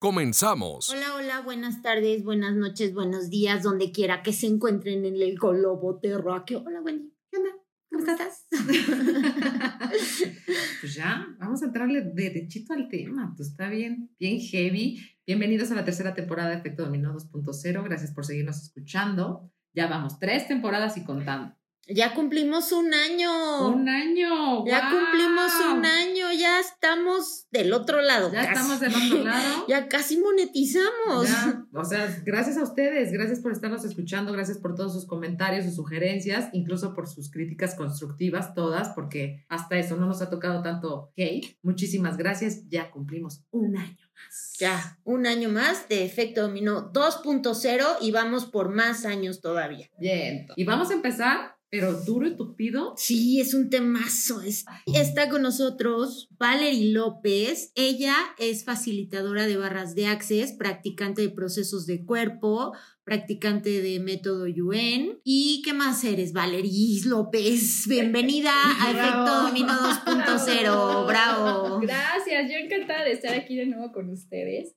[0.00, 0.88] Comenzamos.
[0.88, 5.36] Hola, hola, buenas tardes, buenas noches, buenos días, donde quiera que se encuentren en el
[5.36, 6.64] globo terráqueo.
[6.66, 7.50] Hola, Wendy, ¿qué onda?
[7.90, 8.46] ¿Cómo estás?
[10.80, 13.34] pues ya, vamos a entrarle derechito al tema.
[13.36, 14.98] Tú está bien, bien heavy.
[15.26, 17.84] Bienvenidos a la tercera temporada de Efecto Dominó 2.0.
[17.84, 19.52] Gracias por seguirnos escuchando.
[19.74, 21.59] Ya vamos, tres temporadas y contando.
[21.92, 23.68] Ya cumplimos un año.
[23.68, 24.64] Un año.
[24.64, 28.32] Ya cumplimos un año, ya estamos del otro lado.
[28.32, 29.64] Ya estamos del otro lado.
[29.68, 31.28] ya casi monetizamos.
[31.72, 35.74] o sea, gracias a ustedes, gracias por estarnos escuchando, gracias por todos sus comentarios, sus
[35.74, 41.12] sugerencias, incluso por sus críticas constructivas, todas, porque hasta eso no nos ha tocado tanto
[41.16, 41.56] hate.
[41.62, 44.56] Muchísimas gracias, ya cumplimos un año más.
[44.58, 49.90] Ya, un año más de Efecto Dominó 2.0 y vamos por más años todavía.
[49.98, 52.94] Bien, y vamos a empezar pero duro y tupido.
[52.96, 54.42] Sí, es un temazo.
[54.42, 57.72] Está con nosotros Valerie López.
[57.76, 62.72] Ella es facilitadora de barras de access, practicante de procesos de cuerpo,
[63.04, 65.20] practicante de método Yuen.
[65.22, 67.86] ¿Y qué más eres, Valerie López?
[67.88, 71.06] Bienvenida a Efecto Domino 2.0.
[71.06, 71.78] Bravo.
[71.80, 74.74] Gracias, yo encantada de estar aquí de nuevo con ustedes.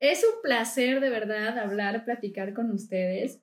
[0.00, 3.40] Es un placer de verdad hablar, platicar con ustedes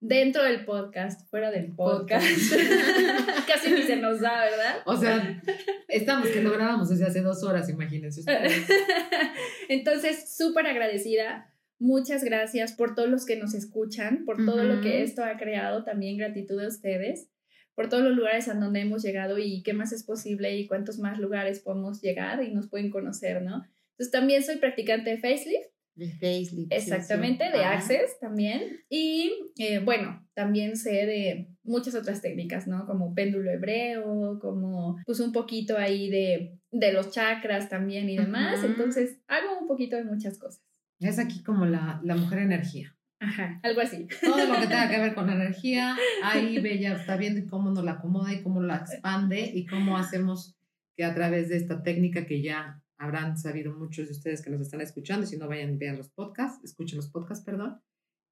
[0.00, 2.24] dentro del podcast, fuera del podcast.
[3.46, 4.76] Casi ni se nos da, ¿verdad?
[4.84, 5.42] O sea,
[5.88, 8.66] estamos que lo grabamos desde hace dos horas, imagínense ustedes.
[9.68, 11.52] Entonces, súper agradecida.
[11.78, 15.84] Muchas gracias por todos los que nos escuchan, por todo lo que esto ha creado.
[15.84, 17.28] También gratitud a ustedes,
[17.74, 20.98] por todos los lugares a donde hemos llegado y qué más es posible y cuántos
[20.98, 23.66] más lugares podemos llegar y nos pueden conocer, ¿no?
[23.90, 26.72] Entonces, también soy practicante de facelift de facelift.
[26.72, 28.80] Exactamente, de Access también.
[28.88, 32.86] Y eh, bueno, también sé de muchas otras técnicas, ¿no?
[32.86, 38.62] Como péndulo hebreo, como pues un poquito ahí de, de los chakras también y demás.
[38.62, 40.62] Entonces, hago un poquito de muchas cosas.
[41.00, 42.94] Es aquí como la, la mujer energía.
[43.18, 44.06] Ajá, algo así.
[44.20, 47.92] Todo lo que tenga que ver con energía, ahí Bella está viendo cómo nos la
[47.92, 50.54] acomoda y cómo la expande y cómo hacemos
[50.96, 54.60] que a través de esta técnica que ya habrán sabido muchos de ustedes que nos
[54.60, 57.80] están escuchando, si no vayan y vean los podcasts, escuchen los podcasts, perdón,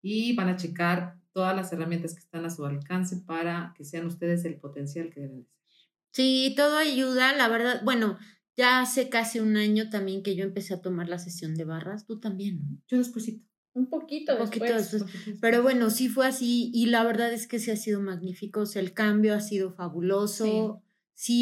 [0.03, 4.07] y van a checar todas las herramientas que están a su alcance para que sean
[4.07, 5.55] ustedes el potencial que deben ser.
[6.13, 8.19] Sí, todo ayuda, la verdad, bueno,
[8.57, 12.07] ya hace casi un año también que yo empecé a tomar la sesión de barras,
[12.07, 12.83] tú también, ¿no?
[12.89, 13.45] Yo despuésito.
[13.77, 15.05] Un poquito, un poquito después.
[15.41, 18.67] Pero bueno, sí fue así y la verdad es que sí ha sido magnífico, o
[18.67, 20.84] sea, el cambio ha sido fabuloso sí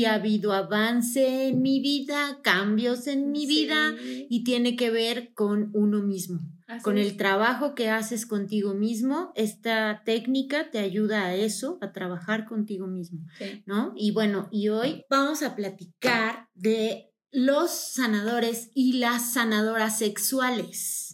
[0.05, 5.71] ha habido avance en mi vida, cambios en mi vida y tiene que ver con
[5.75, 6.41] uno mismo,
[6.83, 9.32] con el trabajo que haces contigo mismo.
[9.34, 13.21] Esta técnica te ayuda a eso, a trabajar contigo mismo,
[13.66, 13.93] ¿no?
[13.97, 21.12] Y bueno, y hoy vamos a platicar de los sanadores y las sanadoras sexuales.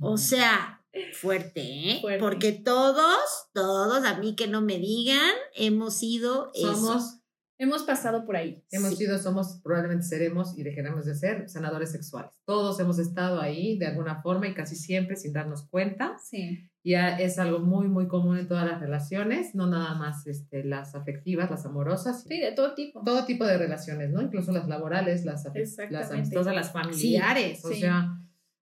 [0.00, 0.81] O sea,
[1.14, 2.02] Fuerte, ¿eh?
[2.20, 7.20] Porque todos, todos, a mí que no me digan, hemos sido Somos,
[7.56, 8.62] hemos pasado por ahí.
[8.70, 12.32] Hemos sido, somos, probablemente seremos y dejaremos de ser sanadores sexuales.
[12.44, 16.18] Todos hemos estado ahí de alguna forma y casi siempre sin darnos cuenta.
[16.22, 16.68] Sí.
[16.84, 20.94] Ya es algo muy, muy común en todas las relaciones, no nada más este, las
[20.94, 22.24] afectivas, las amorosas.
[22.24, 23.02] Sí, de todo tipo.
[23.02, 24.20] Todo tipo de relaciones, ¿no?
[24.20, 25.44] Incluso las laborales, las,
[25.90, 27.64] las amistosas, las familiares.
[27.64, 28.18] o sea,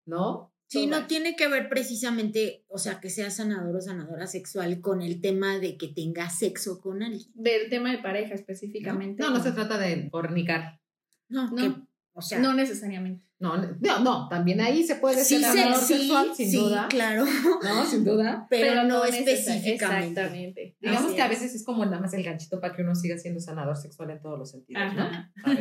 [0.06, 0.49] ¿no?
[0.70, 5.02] Sí, no tiene que ver precisamente, o sea, que sea sanador o sanadora sexual con
[5.02, 7.28] el tema de que tenga sexo con alguien.
[7.34, 9.24] Del tema de pareja específicamente.
[9.24, 10.80] No, no, se trata de fornicar.
[11.28, 11.89] No, no.
[12.14, 13.26] O sea, no necesariamente.
[13.40, 17.26] No, no, no, también ahí se puede ser sanador sexual, sin sí, claro.
[17.64, 18.46] No, sin duda.
[18.50, 19.74] Pero, no, específicamente.
[19.74, 20.78] Exactamente.
[20.82, 23.40] Digamos que a veces es como nada más el ganchito para que uno siga siendo
[23.40, 25.10] sanador sexual en todos los sentidos, ¿no?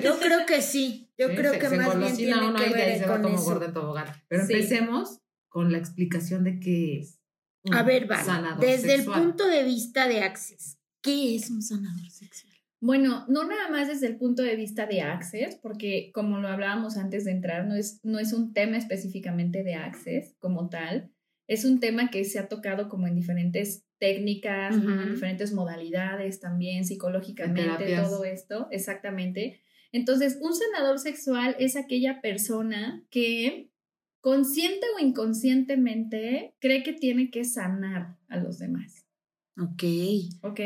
[0.03, 1.13] Yo creo que sí.
[1.17, 3.45] Yo creo que más bien tiene uno que ver con eso.
[3.45, 4.07] Gordo en tobogán.
[4.27, 7.21] Pero empecemos con la explicación de qué es.
[7.71, 8.57] a ver, va.
[8.61, 12.48] Desde el punto de vista de Access, ¿qué es un sanador sexual?
[12.81, 16.97] Bueno, no nada más desde el punto de vista de Access, porque como lo hablábamos
[16.97, 21.11] antes de entrar, no es, no es un tema específicamente de Access como tal,
[21.49, 26.85] es un tema que se ha tocado como en diferentes técnicas, en diferentes modalidades también,
[26.85, 29.61] psicológicamente, todo esto, exactamente.
[29.91, 33.71] Entonces, un sanador sexual es aquella persona que
[34.21, 39.07] consciente o inconscientemente, cree que tiene que sanar a los demás.
[39.57, 39.83] Ok.
[40.43, 40.61] ¿Ok?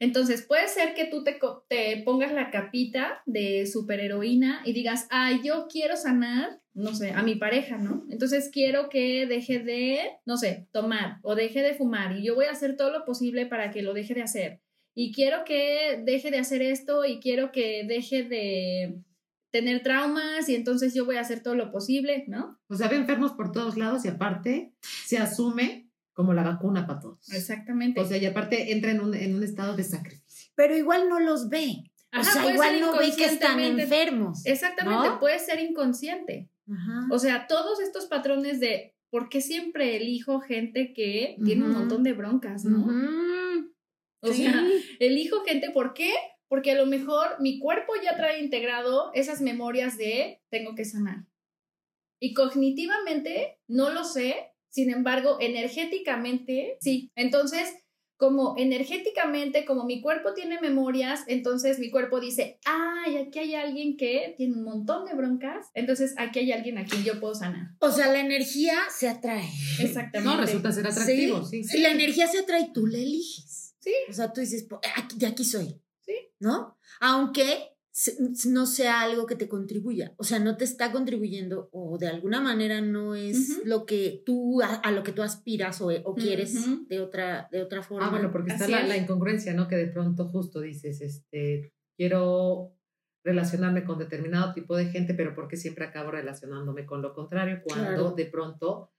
[0.00, 1.38] Entonces, puede ser que tú te,
[1.68, 7.22] te pongas la capita de superheroína y digas, ay, yo quiero sanar, no sé, a
[7.22, 8.06] mi pareja, ¿no?
[8.08, 12.46] Entonces quiero que deje de, no sé, tomar o deje de fumar y yo voy
[12.46, 14.62] a hacer todo lo posible para que lo deje de hacer.
[14.94, 19.02] Y quiero que deje de hacer esto y quiero que deje de
[19.50, 22.58] tener traumas y entonces yo voy a hacer todo lo posible, ¿no?
[22.68, 25.89] O sea, enfermos por todos lados y aparte se asume
[26.20, 27.32] como la vacuna para todos.
[27.32, 27.98] Exactamente.
[27.98, 30.52] O sea, y aparte entra en un, en un estado de sacrificio.
[30.54, 31.90] Pero igual no los ve.
[32.12, 34.44] o sea, igual no ve que están enfermos.
[34.44, 36.50] Exactamente, puede ser inconsciente.
[37.10, 42.02] O sea, todos estos patrones de por qué siempre elijo gente que tiene un montón
[42.02, 42.86] de broncas, ¿no?
[44.20, 44.62] O sea,
[44.98, 46.12] elijo gente, ¿por qué?
[46.48, 51.24] Porque a lo mejor mi cuerpo ya trae integrado esas memorias de tengo que sanar.
[52.20, 57.10] Y cognitivamente no lo sé, sin embargo, energéticamente sí.
[57.14, 57.68] Entonces,
[58.20, 63.96] como energéticamente, como mi cuerpo tiene memorias, entonces mi cuerpo dice, ay, aquí hay alguien
[63.96, 67.70] que tiene un montón de broncas, entonces aquí hay alguien a quien yo puedo sanar.
[67.78, 69.48] O sea, la energía se atrae.
[69.80, 70.36] Exactamente.
[70.36, 71.64] No, resulta ser atractivo, sí.
[71.64, 73.74] Si la energía se atrae, tú la eliges.
[73.80, 73.94] Sí.
[74.10, 74.68] O sea, tú dices,
[75.16, 75.80] de aquí soy.
[76.04, 76.12] Sí.
[76.40, 76.76] ¿No?
[77.00, 77.69] Aunque
[78.46, 82.40] no sea algo que te contribuya, o sea, no te está contribuyendo o de alguna
[82.40, 87.00] manera no es lo que tú, a, lo que tú aspiras o, o quieres de,
[87.00, 88.06] otra, de otra forma.
[88.06, 89.66] Ah, bueno, porque está la, la, incongruencia, ¿no?
[89.66, 92.76] Que de pronto justo dices, este, quiero
[93.24, 98.12] relacionarme con determinado tipo de gente, pero porque siempre acabo relacionándome con lo contrario, cuando
[98.12, 98.92] de pronto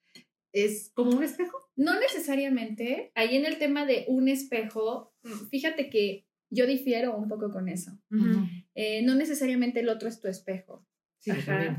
[0.54, 1.58] es como un espejo.
[1.76, 3.12] No necesariamente.
[3.16, 5.14] Ahí en el tema de un espejo,
[5.50, 7.92] fíjate que yo difiero un poco con eso.
[8.75, 10.86] Eh, no necesariamente el otro es tu espejo.
[11.19, 11.31] Sí,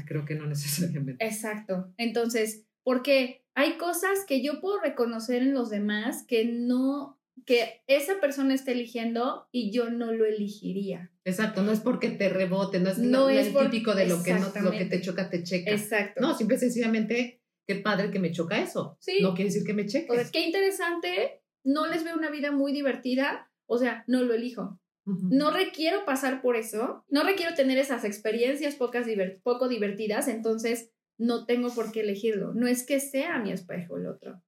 [0.06, 1.24] creo que no necesariamente.
[1.24, 1.92] Exacto.
[1.98, 8.20] Entonces, porque hay cosas que yo puedo reconocer en los demás que no, que esa
[8.20, 11.12] persona está eligiendo y yo no lo elegiría.
[11.24, 14.52] Exacto, no es porque te rebote, no es, no es típico de lo que, no,
[14.62, 15.70] lo que te choca, te checa.
[15.70, 16.20] Exacto.
[16.20, 18.96] No, simple y sencillamente, qué padre que me choca eso.
[19.00, 19.18] Sí.
[19.20, 20.08] No quiere decir que me cheque.
[20.32, 24.78] qué interesante, no les veo una vida muy divertida, o sea, no lo elijo.
[25.04, 29.06] No requiero pasar por eso, no requiero tener esas experiencias pocas
[29.42, 32.54] poco divertidas, entonces no tengo por qué elegirlo.
[32.54, 34.40] No es que sea mi espejo el otro.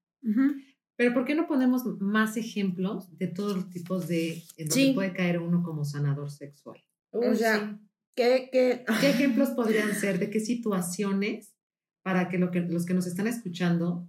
[0.96, 5.12] Pero ¿por qué no ponemos más ejemplos de todos los tipos de en donde puede
[5.12, 6.78] caer uno como sanador sexual?
[7.10, 7.80] o sea,
[8.14, 8.84] ¿qué, qué?
[9.00, 10.18] ¿qué ejemplos podrían ser?
[10.18, 11.54] ¿De qué situaciones
[12.02, 14.06] para que, lo que los que nos están escuchando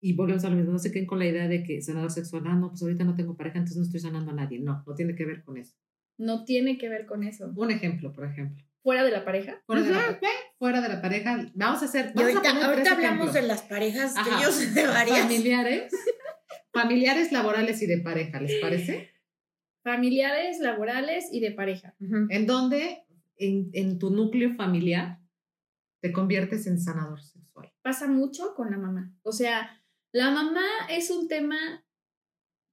[0.00, 2.44] y volvemos a lo mismo, no se queden con la idea de que sanador sexual,
[2.46, 4.58] ah, no, pues ahorita no tengo pareja, entonces no estoy sanando a nadie.
[4.58, 5.76] No, no tiene que ver con eso.
[6.16, 7.52] No tiene que ver con eso.
[7.54, 8.64] Un ejemplo, por ejemplo.
[8.82, 9.62] ¿Fuera de la pareja?
[9.66, 10.18] Fuera, de, la,
[10.58, 11.50] fuera de la pareja.
[11.54, 12.12] Vamos a hacer.
[12.14, 15.20] Vamos ahorita, hablamos de las parejas que yo sé de varias.
[15.20, 15.92] Familiares.
[16.72, 19.10] familiares, laborales y de pareja, ¿les parece?
[19.82, 21.94] Familiares, laborales y de pareja.
[22.00, 23.04] En donde
[23.36, 25.20] en, en tu núcleo familiar
[26.00, 27.70] te conviertes en sanador sexual.
[27.82, 29.14] Pasa mucho con la mamá.
[29.22, 29.79] O sea,
[30.12, 31.84] la mamá es un tema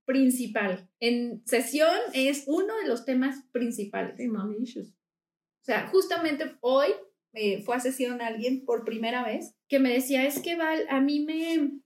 [0.05, 0.89] principal.
[0.99, 4.15] En sesión es uno de los temas principales.
[4.17, 4.89] Sí, mommy issues.
[4.89, 6.87] O sea, justamente hoy
[7.33, 11.01] eh, fue a sesión alguien por primera vez que me decía, es que Val, a
[11.01, 11.81] mí me,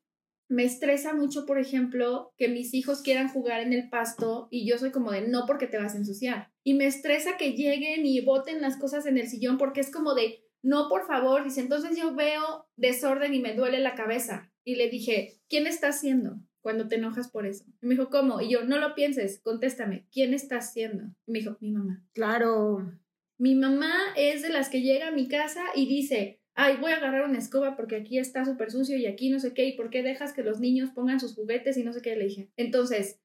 [0.47, 4.77] me estresa mucho, por ejemplo, que mis hijos quieran jugar en el pasto y yo
[4.77, 6.51] soy como de, no porque te vas a ensuciar.
[6.63, 10.13] Y me estresa que lleguen y boten las cosas en el sillón porque es como
[10.13, 14.50] de, no, por favor, dice, entonces yo veo desorden y me duele la cabeza.
[14.63, 17.65] Y le dije, ¿quién está haciendo cuando te enojas por eso?
[17.81, 18.41] Y me dijo, ¿cómo?
[18.41, 21.05] Y yo, no lo pienses, contéstame, ¿quién está haciendo?
[21.25, 22.03] Y me dijo, mi mamá.
[22.13, 22.91] Claro.
[23.37, 26.97] Mi mamá es de las que llega a mi casa y dice, ay, voy a
[26.97, 29.89] agarrar una escoba porque aquí está súper sucio y aquí no sé qué, y por
[29.89, 32.51] qué dejas que los niños pongan sus juguetes y no sé qué, le dije.
[32.55, 33.19] Entonces,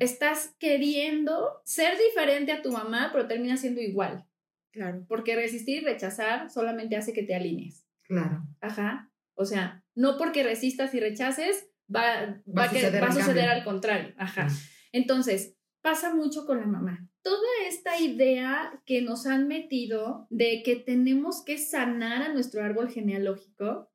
[0.00, 4.26] estás queriendo ser diferente a tu mamá, pero termina siendo igual.
[4.72, 5.04] Claro.
[5.08, 7.86] Porque resistir y rechazar solamente hace que te alinees.
[8.02, 8.42] Claro.
[8.60, 9.12] Ajá.
[9.34, 14.14] O sea, no porque resistas y rechaces va, va, a, suceder, al contrario.
[14.18, 14.48] Ajá.
[14.92, 17.08] Entonces, pasa mucho con la mamá.
[17.22, 22.90] Toda esta idea que nos han metido de que tenemos que sanar a nuestro árbol
[22.90, 23.90] genealógico,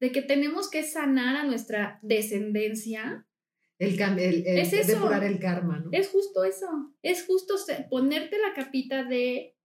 [0.00, 3.26] de que tenemos que sanar a nuestra descendencia.
[3.78, 5.90] El, el, el es depurar el karma, ¿no?
[5.92, 6.68] Es justo eso.
[7.02, 7.54] Es justo
[7.90, 9.56] ponerte la capita de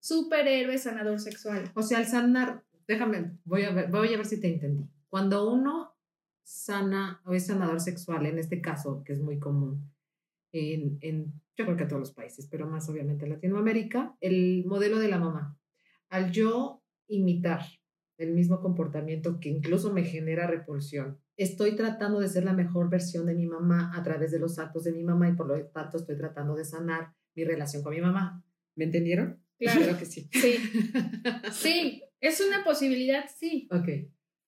[0.00, 1.70] superhéroe sanador sexual.
[1.74, 4.88] O sea, al sanar, déjame, voy a ver, voy a ver si te entendí.
[5.08, 5.94] Cuando uno
[6.42, 9.90] sana o es sanador sexual, en este caso, que es muy común
[10.52, 14.64] en, en yo creo que en todos los países, pero más obviamente en Latinoamérica, el
[14.66, 15.58] modelo de la mamá.
[16.08, 17.62] Al yo imitar
[18.18, 21.18] el mismo comportamiento que incluso me genera repulsión.
[21.36, 24.84] Estoy tratando de ser la mejor versión de mi mamá a través de los actos
[24.84, 28.00] de mi mamá y por lo tanto estoy tratando de sanar mi relación con mi
[28.00, 28.44] mamá.
[28.76, 29.40] ¿Me entendieron?
[29.58, 29.98] Claro.
[29.98, 30.28] que sí.
[30.32, 30.56] Sí.
[31.52, 33.68] Sí, es una posibilidad, sí.
[33.70, 33.88] Ok.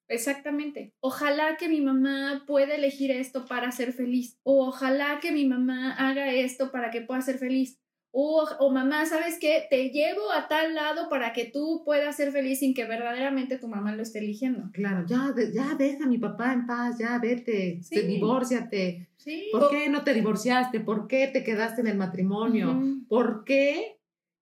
[0.09, 0.95] Exactamente.
[1.01, 4.39] Ojalá que mi mamá pueda elegir esto para ser feliz.
[4.45, 7.81] O ojalá que mi mamá haga esto para que pueda ser feliz.
[8.19, 9.65] O, o mamá, ¿sabes qué?
[9.69, 13.69] Te llevo a tal lado para que tú puedas ser feliz sin que verdaderamente tu
[13.69, 14.71] mamá lo esté eligiendo.
[14.73, 17.95] Claro, ya, ya deja a mi papá en paz, ya vete, Sí.
[17.97, 19.09] te divórciate.
[19.17, 19.49] Sí.
[19.53, 20.81] ¿Por O- qué no te divorciaste?
[20.81, 22.81] ¿Por qué te quedaste en el matrimonio?
[23.09, 23.96] ¿Por qué,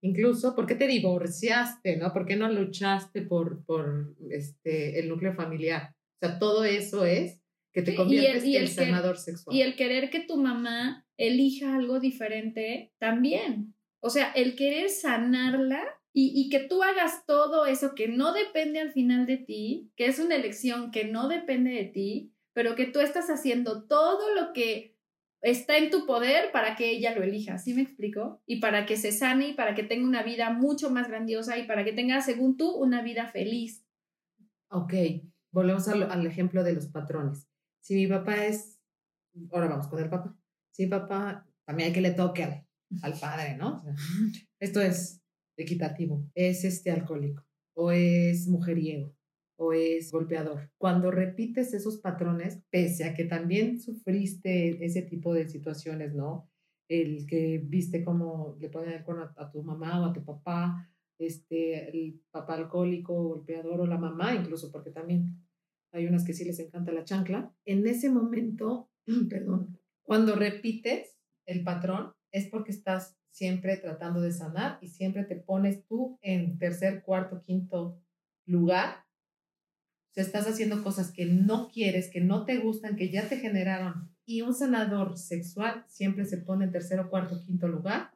[0.05, 1.97] incluso, por qué te divorciaste?
[1.97, 2.13] ¿no?
[2.13, 5.93] ¿Por qué no luchaste por, por este, el núcleo familiar?
[6.21, 7.41] O sea, todo eso es
[7.73, 9.55] que te Sí, y conviertes el- y en el que- sanador sexual.
[9.55, 13.73] Y el querer que tu mamá elija algo diferente también.
[14.01, 15.83] O sea, el querer sanarla
[16.13, 20.05] y, y que tú hagas todo eso que no depende al final de ti, que
[20.05, 24.53] es una elección que no depende de ti, pero que tú estás haciendo todo lo
[24.53, 24.94] que
[25.41, 27.57] está en tu poder para que ella lo elija.
[27.57, 28.41] ¿Sí me explico?
[28.45, 31.67] Y para que se sane y para que tenga una vida mucho más grandiosa y
[31.67, 33.85] para que tenga, según tú, una vida feliz.
[34.69, 34.93] Ok,
[35.51, 37.47] volvemos al, al ejemplo de los patrones.
[37.81, 38.81] Si mi papá es,
[39.51, 40.35] ahora vamos con el papá.
[40.71, 42.67] Si mi papá, también hay que le toque al,
[43.01, 43.77] al padre, ¿no?
[43.77, 43.93] O sea,
[44.59, 45.21] esto es
[45.57, 46.29] equitativo.
[46.33, 49.15] Es este alcohólico, o es mujeriego,
[49.57, 50.71] o es golpeador.
[50.77, 56.49] Cuando repites esos patrones, pese a que también sufriste ese tipo de situaciones, ¿no?
[56.87, 60.89] El que viste cómo le ponen el cuerno a, tu mamá o a tu papá,
[61.17, 65.41] este, el papá alcohólico, golpeador o la mamá, incluso porque también
[65.91, 67.53] hay unas que sí les encanta la chancla.
[67.65, 68.89] En ese momento,
[69.29, 75.35] perdón, cuando repites el patrón es porque estás siempre tratando de sanar y siempre te
[75.35, 78.01] pones tú en tercer, cuarto, quinto
[78.45, 79.04] lugar.
[80.15, 84.15] Sea, estás haciendo cosas que no quieres, que no te gustan, que ya te generaron.
[84.25, 88.11] Y un sanador sexual siempre se pone en tercero, cuarto, quinto lugar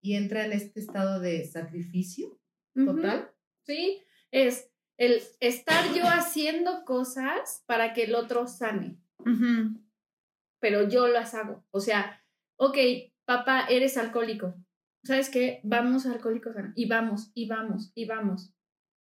[0.00, 2.36] y entra en este estado de sacrificio
[2.74, 3.30] total.
[3.64, 4.02] ¿sí?
[4.32, 9.80] Es el estar yo haciendo cosas para que el otro sane, Ujú.
[10.58, 11.64] pero yo las hago.
[11.70, 12.24] O sea,
[12.56, 12.76] ok,
[13.24, 14.54] papá, eres alcohólico.
[15.04, 15.60] ¿Sabes qué?
[15.62, 18.52] Vamos a alcohólicos y vamos, y vamos, y vamos.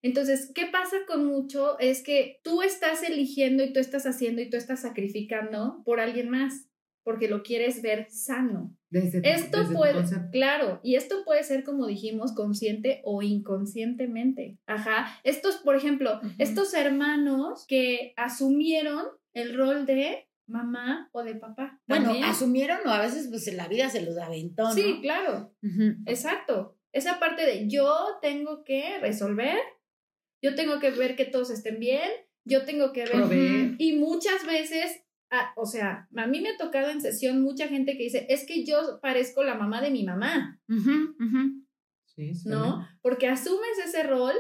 [0.06, 1.80] Entonces, ¿qué pasa con mucho?
[1.80, 6.30] Es que tú estás eligiendo y tú estás haciendo y tú estás sacrificando por alguien
[6.30, 6.70] más,
[7.04, 8.78] porque lo quieres ver sano.
[8.92, 14.60] Desde Esto desde puede, claro, y esto puede ser, como dijimos, consciente o inconscientemente.
[14.68, 15.08] Ajá.
[15.24, 21.82] Estos, por ejemplo, estos hermanos que asumieron el rol de mamá o de papá.
[21.88, 22.26] Bueno, también.
[22.26, 24.72] asumieron o a veces pues en la vida se los aventó, ¿no?
[24.72, 25.52] Sí, claro,
[26.06, 26.78] exacto.
[26.92, 29.58] Esa parte de yo tengo que resolver,
[30.46, 32.08] yo tengo que ver que todos estén bien,
[32.46, 33.76] yo tengo que ver Proveer.
[33.80, 37.98] y muchas veces, ah, o sea, a mí me ha tocado en sesión mucha gente
[37.98, 40.62] que dice, es que yo parezco la mamá de mi mamá.
[40.70, 41.66] Ujú, ujú.
[42.06, 42.48] Sí, sí.
[42.48, 42.88] ¿no?
[43.02, 44.36] Porque asumes ese rol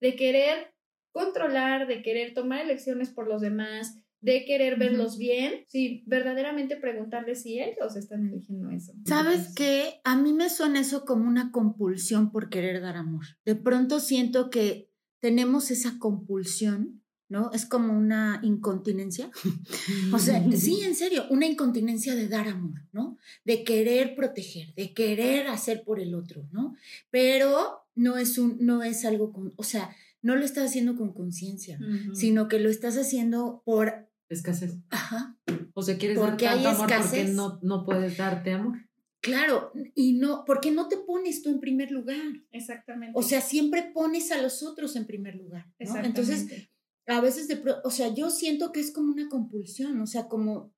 [0.00, 0.74] de querer
[1.12, 7.42] controlar, de querer tomar elecciones por los demás, de querer verlos bien, sí, verdaderamente preguntarles
[7.42, 8.92] si ellos están eligiendo eso.
[9.04, 10.00] ¿Sabes qué?
[10.02, 13.26] A mí me suena eso como una compulsión por querer dar amor.
[13.44, 14.88] De pronto siento que
[15.24, 17.00] tenemos esa compulsión,
[17.30, 17.50] ¿no?
[17.52, 19.30] Es como una incontinencia.
[20.12, 23.16] O sea, sí, en serio, una incontinencia de dar amor, ¿no?
[23.42, 26.74] De querer proteger, de querer hacer por el otro, ¿no?
[27.10, 31.14] Pero no es un, no es algo con, o sea, no lo estás haciendo con
[31.14, 31.78] conciencia,
[32.12, 34.76] sino que lo estás haciendo por, Escasez.
[34.90, 35.38] ajá,
[35.72, 38.76] O sea, quieres dar hay tanto amor porque no, no puedes darte amor.
[39.24, 42.20] Claro, y no, porque no te pones tú en primer lugar.
[42.52, 43.18] Exactamente.
[43.18, 45.66] O sea, siempre pones a los otros en primer lugar.
[45.66, 45.74] ¿no?
[45.78, 46.20] Exactamente.
[46.20, 46.70] Entonces,
[47.06, 50.74] a veces, de, o sea, yo siento que es como una compulsión, o sea, como,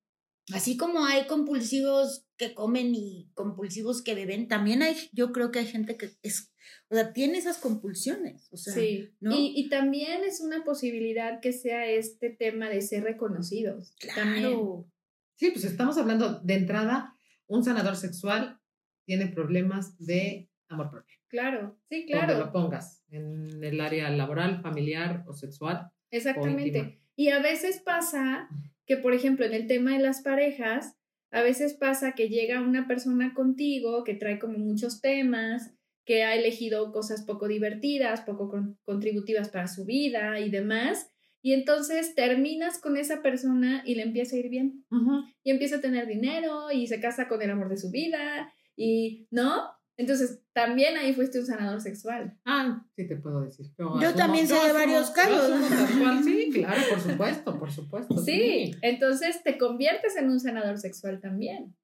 [0.52, 5.58] así como hay compulsivos que comen y compulsivos que beben, también hay, yo creo que
[5.58, 6.52] hay gente que es,
[6.88, 9.36] o sea, tiene esas compulsiones, o sea, sí, ¿no?
[9.36, 13.94] y, y también es una posibilidad que sea este tema de ser reconocidos.
[14.14, 14.42] También.
[14.42, 14.88] claro.
[15.36, 17.15] Sí, pues estamos hablando de entrada,
[17.48, 18.60] un sanador sexual
[19.06, 21.16] tiene problemas de amor propio.
[21.28, 22.38] Claro, sí, Donde claro.
[22.38, 25.90] lo pongas, en el área laboral, familiar o sexual.
[26.10, 27.00] Exactamente.
[27.14, 28.48] Y a veces pasa
[28.84, 30.96] que, por ejemplo, en el tema de las parejas,
[31.30, 35.72] a veces pasa que llega una persona contigo que trae como muchos temas,
[36.04, 41.12] que ha elegido cosas poco divertidas, poco con- contributivas para su vida y demás.
[41.46, 44.84] Y entonces terminas con esa persona y le empieza a ir bien.
[45.44, 49.28] Y empieza a tener dinero y se casa con el amor de su vida y,
[49.30, 49.70] ¿no?
[49.96, 52.36] Entonces, también ahí fuiste un sanador sexual.
[52.44, 53.64] Ah, sí te puedo decir.
[53.78, 55.52] Yo también sé de varios casos.
[56.24, 58.18] Sí, claro, por supuesto, por supuesto.
[58.24, 61.76] Sí, entonces te conviertes en un sanador sexual también.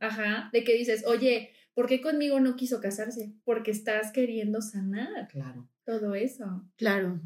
[0.00, 3.34] Ajá, de que dices, oye, ¿por qué conmigo no quiso casarse?
[3.44, 5.28] Porque estás queriendo sanar.
[5.28, 5.68] Claro.
[5.84, 6.64] Todo eso.
[6.76, 7.20] Claro.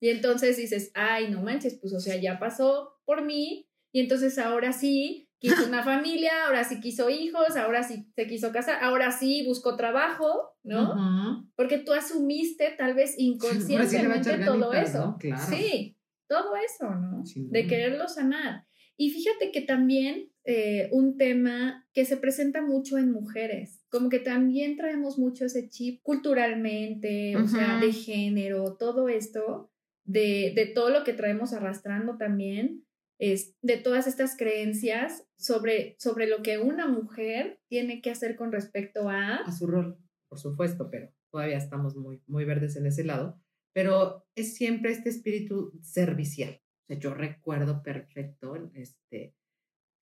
[0.00, 4.38] Y entonces dices, ay, no manches, pues o sea, ya pasó por mí y entonces
[4.38, 9.10] ahora sí quiso una familia, ahora sí quiso hijos, ahora sí se quiso casar, ahora
[9.10, 11.46] sí buscó trabajo, ¿no?
[11.56, 15.16] Porque tú asumiste tal vez inconscientemente todo eso.
[15.48, 15.96] Sí,
[16.28, 17.22] todo eso, ¿no?
[17.34, 18.66] De quererlo sanar.
[18.98, 24.18] Y fíjate que también eh, un tema que se presenta mucho en mujeres, como que
[24.18, 29.70] también traemos mucho ese chip culturalmente, o sea, de género, todo esto,
[30.06, 32.86] de, de todo lo que traemos arrastrando también,
[33.18, 38.52] es de todas estas creencias sobre, sobre lo que una mujer tiene que hacer con
[38.52, 39.36] respecto a...
[39.36, 39.98] A su rol,
[40.28, 43.40] por supuesto, pero todavía estamos muy, muy verdes en ese lado.
[43.72, 46.60] Pero es siempre este espíritu servicial.
[46.82, 49.34] O sea, yo recuerdo perfecto este,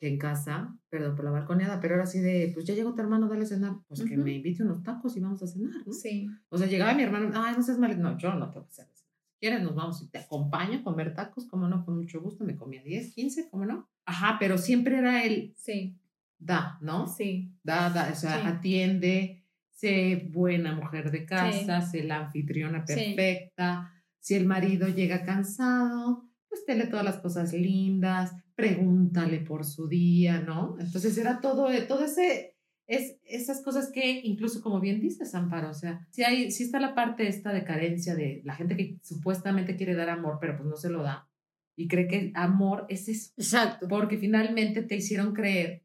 [0.01, 3.01] que en casa, perdón por la balconeada, pero era así de, pues ya llegó tu
[3.01, 3.77] hermano, dale a cenar.
[3.89, 5.93] Pues que me invite unos tacos y vamos a cenar, ¿no?
[5.93, 6.29] Sí.
[6.51, 8.01] O sea, llegaba mi hermano, ay, no seas mal.
[8.01, 8.94] No, yo no tengo que hacer
[9.45, 12.57] quieres, nos vamos y te acompaño a comer tacos, como no, con mucho gusto, me
[12.57, 13.91] comía 10, 15, como no.
[14.07, 15.99] Ajá, pero siempre era el, sí,
[16.39, 17.07] da, ¿no?
[17.07, 17.53] Sí.
[17.63, 23.93] Da, da, o sea, atiende, sé buena mujer de casa, sé la anfitriona perfecta.
[24.19, 30.41] Si el marido llega cansado, pues tele todas las cosas lindas, pregúntale por su día,
[30.41, 30.79] ¿no?
[30.81, 32.54] Entonces era todo, todo ese
[32.87, 36.81] es esas cosas que incluso como bien dices, Amparo, o sea, si hay, si está
[36.81, 40.69] la parte esta de carencia de la gente que supuestamente quiere dar amor, pero pues
[40.69, 41.29] no se lo da
[41.77, 43.33] y cree que amor es eso.
[43.37, 43.89] Exacto.
[43.89, 45.83] Porque finalmente te hicieron creer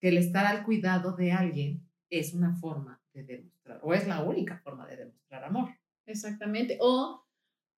[0.00, 4.22] que el estar al cuidado de alguien es una forma de demostrar, o es la
[4.22, 5.70] única forma de demostrar amor.
[6.06, 6.78] Exactamente.
[6.80, 7.24] O,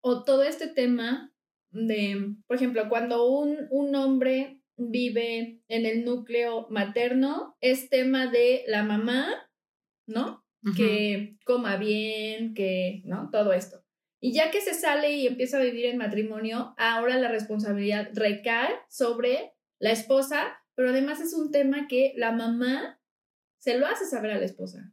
[0.00, 1.32] o todo este tema
[1.70, 8.64] de, por ejemplo, cuando un, un hombre vive en el núcleo materno, es tema de
[8.66, 9.50] la mamá,
[10.06, 10.44] ¿no?
[10.76, 13.30] Que coma bien, que, ¿no?
[13.30, 13.82] Todo esto.
[14.20, 18.74] Y ya que se sale y empieza a vivir en matrimonio, ahora la responsabilidad recae
[18.88, 23.00] sobre la esposa, pero además es un tema que la mamá
[23.58, 24.92] se lo hace saber a la esposa.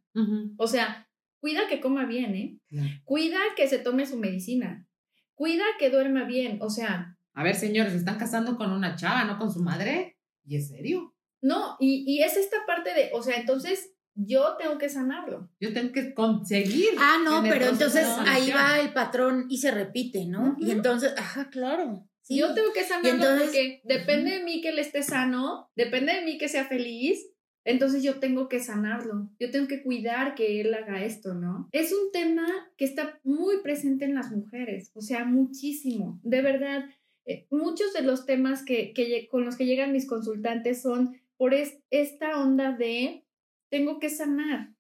[0.58, 1.10] O sea,
[1.40, 2.60] cuida que coma bien, ¿eh?
[3.04, 4.88] Cuida que se tome su medicina.
[5.34, 6.60] Cuida que duerma bien.
[6.62, 10.18] O sea, a ver, señores, se están casando con una chava, no con su madre.
[10.46, 11.14] ¿Y es serio?
[11.42, 15.50] No, y, y es esta parte de, o sea, entonces yo tengo que sanarlo.
[15.60, 16.90] Yo tengo que conseguir.
[16.98, 20.56] Ah, no, pero entonces ahí va el patrón y se repite, ¿no?
[20.60, 22.08] Y entonces, ajá, claro.
[22.28, 26.40] Yo tengo que sanarlo porque depende de mí que él esté sano, depende de mí
[26.40, 27.24] que sea feliz,
[27.66, 31.70] entonces yo tengo que sanarlo, yo tengo que cuidar que él haga esto, ¿no?
[31.72, 36.86] Es un tema que está muy presente en las mujeres, o sea, muchísimo, de verdad.
[37.26, 38.94] Eh, muchos de los temas que,
[39.30, 43.26] con los que llegan mis consultantes son por esta onda de
[43.70, 44.74] tengo que sanar.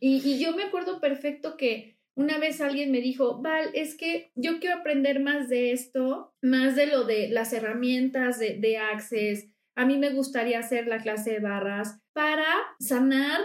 [0.00, 4.58] y, yo me acuerdo perfecto que una vez alguien me dijo, Val, es que yo
[4.58, 9.48] quiero aprender más de esto, más de lo de las herramientas de, de Access.
[9.76, 12.44] A mí me gustaría hacer la clase de barras para
[12.80, 13.40] sanar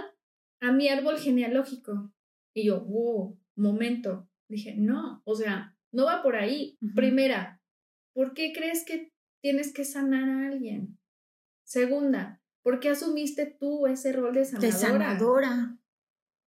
[0.60, 2.12] a mi árbol genealógico.
[2.56, 4.28] Y yo, wow, momento.
[4.50, 6.78] Dije, no, o sea, no va por ahí.
[6.96, 7.62] Primera,
[8.14, 11.00] ¿Por qué crees que tienes que sanar a alguien?
[11.66, 14.72] Segunda, ¿por qué asumiste tú ese rol de sanadora?
[14.72, 15.78] De sanadora.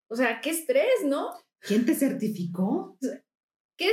[0.08, 1.30] O sea, qué estrés, ¿no?
[1.60, 2.96] ¿Quién te certificó?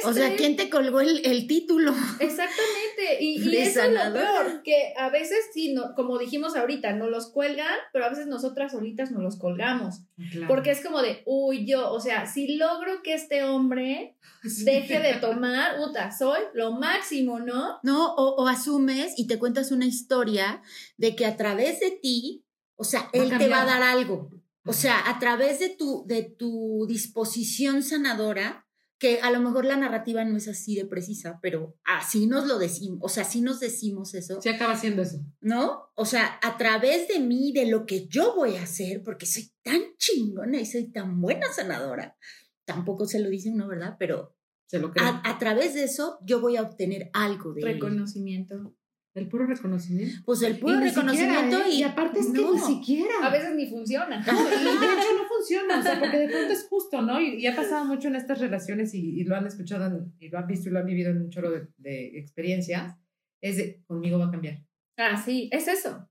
[0.06, 1.94] O sea, ¿quién te colgó el, el título?
[2.20, 3.18] Exactamente.
[3.20, 7.10] Y, y eso es lo peor, que a veces sí, no, como dijimos ahorita, no
[7.10, 10.02] los cuelgan, pero a veces nosotras solitas no los colgamos.
[10.48, 14.16] Porque es como de, uy, yo, o sea, si logro que este hombre
[14.64, 17.80] deje de tomar, puta, soy lo máximo, ¿no?
[17.84, 20.62] No, o, o asumes y te cuentas una historia
[20.98, 24.30] de que a través de ti, o sea, él te va a dar algo.
[24.66, 28.63] O sea, a través de tu, de tu disposición sanadora,
[29.04, 32.58] que a lo mejor la narrativa no es así de precisa, pero así nos lo
[32.58, 34.40] decimos, o sea, así nos decimos eso.
[34.42, 35.18] Sí acaba siendo eso.
[35.42, 35.90] ¿No?
[35.96, 39.52] O sea, a través de mí, de lo que yo voy a hacer, porque soy
[39.62, 42.16] tan chingona y soy tan buena sanadora,
[42.64, 43.98] tampoco se lo dice uno, ¿verdad?
[44.00, 44.38] Pero
[44.68, 45.06] se lo cree.
[45.06, 48.74] A, través de eso yo voy a obtener algo de reconocimiento.
[49.16, 50.22] El puro reconocimiento.
[50.26, 51.70] Pues el puro reconocimiento ¿eh?
[51.72, 53.14] y, aparte es que ni siquiera.
[53.22, 54.20] A veces ni funciona.
[54.26, 57.22] No, y de hecho no funciona, o sea, porque de pronto es justo, ¿no?
[57.22, 60.70] Y, ha pasado mucho en estas relaciones y, lo han escuchado y lo han visto
[60.70, 62.98] y lo han vivido en un chorro de, de experiencias,
[63.42, 64.64] es de, conmigo va a cambiar.
[64.98, 66.10] Ah, sí, es eso.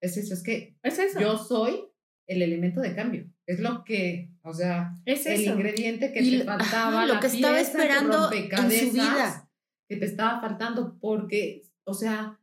[0.00, 1.18] Es eso, es que es eso.
[1.18, 1.80] yo soy
[2.26, 3.30] el elemento de cambio.
[3.46, 7.20] Es lo que, o sea, Es el ingrediente que Y te faltaba, ajá, lo la
[7.20, 9.50] que estaba esperando en su rompecabezas vida.
[9.88, 12.38] que te estaba faltando porque, o sea,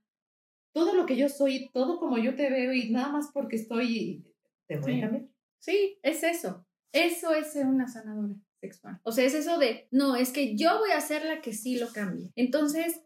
[0.73, 4.23] todo lo que yo soy, todo como yo te veo y nada más porque estoy,
[4.67, 4.97] te voy Sí.
[4.99, 5.25] a cambiar.
[5.59, 6.65] Sí, es eso.
[6.93, 8.99] Eso es ser una sanadora sexual.
[9.03, 11.77] O sea, es eso de, no, es que yo voy a ser la que sí
[11.77, 12.31] lo cambie.
[12.35, 13.01] Entonces,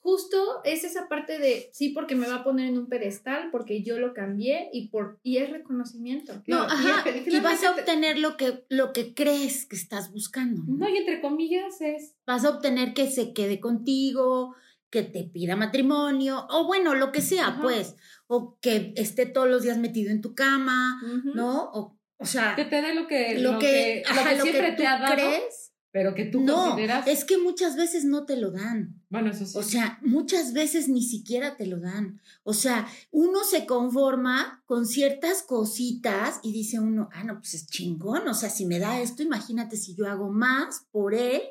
[0.00, 3.82] justo es esa parte de, sí, porque me va a poner en un pedestal, porque
[3.82, 6.42] yo lo cambié y, por, y es reconocimiento.
[6.46, 10.62] No, ajá, y vas a obtener lo que, lo que crees que estás buscando.
[10.66, 10.76] ¿no?
[10.76, 14.54] No, y entre comillas es, Vas a obtener que se quede contigo,
[14.94, 17.62] que te pida matrimonio, o bueno, lo que sea, Ajá.
[17.62, 17.96] pues,
[18.28, 21.02] o que esté todos los días metido en tu cama.
[21.34, 21.64] ¿no?
[21.72, 24.70] O, o sea, que te dé lo que, lo que, lo ajá, que lo siempre
[24.70, 28.24] que te ha dado, crees, pero que tú no, consideras, es que muchas veces no
[28.24, 29.02] te lo dan.
[29.08, 29.58] bueno, eso sí.
[29.58, 32.20] O sea, muchas veces ni siquiera te lo dan.
[32.44, 37.66] O sea, uno se conforma con ciertas cositas y dice uno, ah, no, pues es
[37.66, 38.28] chingón.
[38.28, 41.42] O sea, si me da esto, imagínate si yo hago más por él,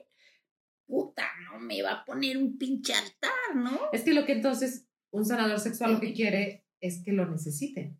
[0.85, 3.79] puta, no me va a poner un pinche altar, ¿no?
[3.91, 7.99] Es que lo que entonces un sanador sexual lo que quiere es que lo necesiten,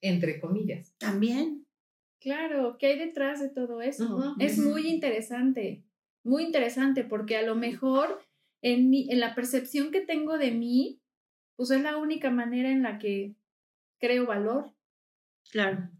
[0.00, 0.94] entre comillas.
[0.98, 1.66] También.
[2.20, 4.34] Claro, ¿qué hay detrás de todo eso?
[4.38, 5.82] Es muy interesante,
[6.22, 8.20] muy interesante, porque a lo mejor
[8.62, 11.00] en, mi, en la percepción que tengo de mí,
[11.56, 13.34] pues es la única manera en la que
[13.98, 14.74] creo valor
[15.50, 15.90] Claro.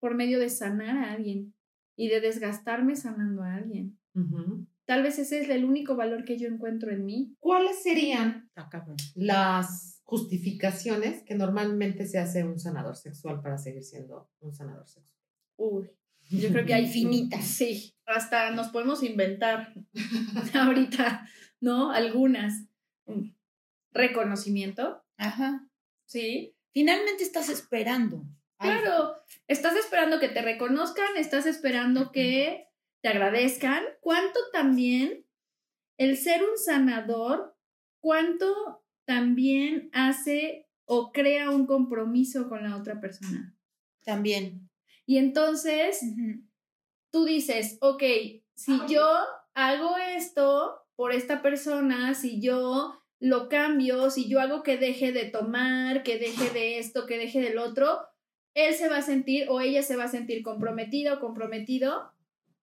[0.00, 1.54] por medio de sanar a alguien
[1.96, 3.98] y de desgastarme sanando a alguien.
[4.86, 7.34] Tal vez ese es el único valor que yo encuentro en mí.
[7.40, 8.96] ¿Cuáles serían cabrón.
[9.14, 15.18] las justificaciones que normalmente se hace un sanador sexual para seguir siendo un sanador sexual?
[15.56, 15.90] Uy,
[16.30, 17.44] yo creo que hay Infinitas.
[17.44, 19.72] Sí, hasta nos podemos inventar
[20.54, 21.26] ahorita,
[21.60, 21.90] ¿no?
[21.90, 22.66] Algunas.
[23.06, 23.30] Mm.
[23.92, 25.68] Reconocimiento, Ajá.
[26.04, 26.56] sí.
[26.72, 28.26] Finalmente estás esperando.
[28.58, 29.14] Claro,
[29.46, 32.66] estás esperando que te reconozcan, estás esperando que
[33.04, 33.84] te agradezcan.
[34.00, 35.26] ¿Cuánto también
[35.98, 37.54] el ser un sanador,
[38.00, 43.54] cuánto también hace o crea un compromiso con la otra persona?
[44.06, 44.70] También.
[45.04, 46.00] Y entonces
[47.10, 48.02] tú dices, ok,
[48.54, 49.06] si yo
[49.52, 55.26] hago esto por esta persona, si yo lo cambio, si yo hago que deje de
[55.26, 58.00] tomar, que deje de esto, que deje del otro,
[58.54, 62.13] él se va a sentir o ella se va a sentir comprometida o comprometido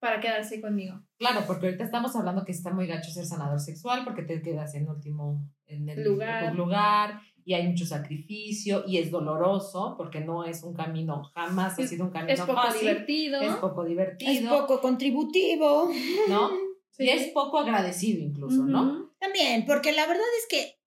[0.01, 0.99] para quedarse conmigo.
[1.17, 4.73] Claro, porque ahorita estamos hablando que está muy gacho ser sanador sexual porque te quedas
[4.75, 6.43] en último en el Lugar.
[6.43, 11.79] último lugar y hay mucho sacrificio y es doloroso porque no es un camino, jamás
[11.79, 12.81] ha sido un camino Es poco fácil.
[12.81, 13.41] divertido.
[13.41, 15.89] Es poco divertido, Es poco contributivo.
[16.27, 16.49] ¿no?
[16.89, 17.05] Sí.
[17.05, 19.11] Y es poco agradecido incluso, ¿no?
[19.19, 20.80] También, porque la verdad es que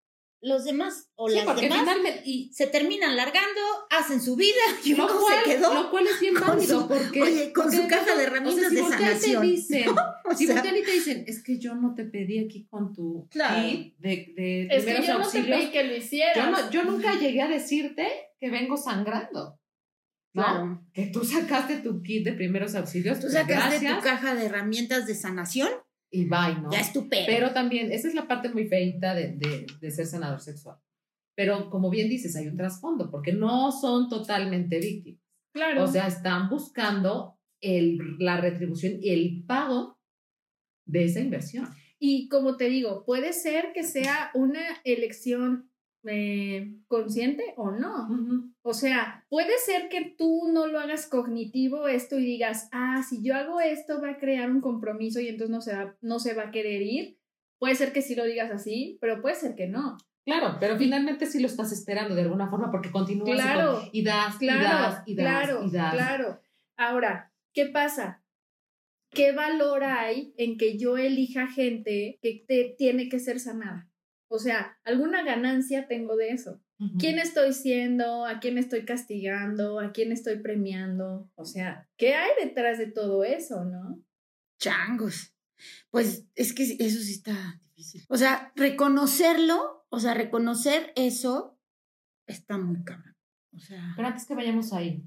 [0.45, 4.95] los demás o Sí, las demás finalmente y se terminan largando, hacen su vida y
[4.95, 7.77] lo uno cual, se quedó lo cual es bien válido su- porque oye, con porque
[7.79, 9.41] su caja de o sea, herramientas si de sanación.
[9.43, 9.89] Te dicen,
[10.25, 12.93] O si sea, voltean y te dicen, es que yo no te pedí aquí con
[12.93, 13.69] tu Claro.
[13.69, 15.59] kit de, de Es que primeros yo no te auxilios.
[15.61, 16.37] pedí que lo hicieras.
[16.37, 18.07] Yo, no- yo nunca llegué a decirte
[18.39, 19.59] que vengo sangrando.
[20.35, 20.43] ¿no?
[20.43, 20.85] Claro.
[20.93, 23.19] Que tú sacaste tu kit de primeros auxilios.
[23.19, 25.69] Tú pues, sacaste gracias, tu caja de herramientas de sanación,
[26.15, 26.71] Y bye, ¿no?
[26.71, 27.27] ya estupendo.
[27.27, 30.79] Pero también, esa es la parte muy feita de, de, de ser sanador sexual.
[31.37, 35.21] Pero como bien dices, hay un trasfondo, porque no son totalmente víctimas.
[35.53, 35.85] Claro.
[35.85, 39.99] O sea, están buscando el, la retribución y el pago
[40.87, 41.69] de esa inversión.
[41.99, 45.71] Y como te digo, puede ser que sea una elección
[46.07, 48.09] eh, consciente o no.
[48.63, 53.23] O sea, puede ser que tú no lo hagas cognitivo esto y digas, ah, si
[53.23, 56.35] yo hago esto va a crear un compromiso y entonces no se va, no se
[56.35, 57.19] va a querer ir.
[57.59, 59.97] Puede ser que sí lo digas así, pero puede ser que no.
[60.27, 63.89] Claro, pero finalmente sí lo estás esperando de alguna forma porque continúas y Claro, con-
[63.93, 65.95] y, das, Claro, y das, y das, claro, y das.
[65.95, 66.41] claro.
[66.79, 68.23] Ahora, ¿qué pasa?
[69.11, 73.89] ¿Qué valor hay en que yo elija gente que te, tiene que ser sanada?
[74.35, 76.61] O sea, ¿alguna ganancia tengo de eso?
[76.81, 76.99] Ujú.
[76.99, 78.27] ¿Quién estoy siendo?
[78.27, 79.79] ¿A quién estoy castigando?
[79.79, 81.31] ¿A quién estoy premiando?
[81.37, 84.03] O sea, ¿qué hay detrás de todo eso, no?
[84.59, 85.33] Changos.
[85.91, 88.05] Pues es que eso sí está difícil.
[88.09, 91.57] O sea, reconocerlo, o sea, reconocer eso
[92.27, 93.15] está muy cabrón.
[93.55, 95.07] O sea, Pero antes que vayamos ahí,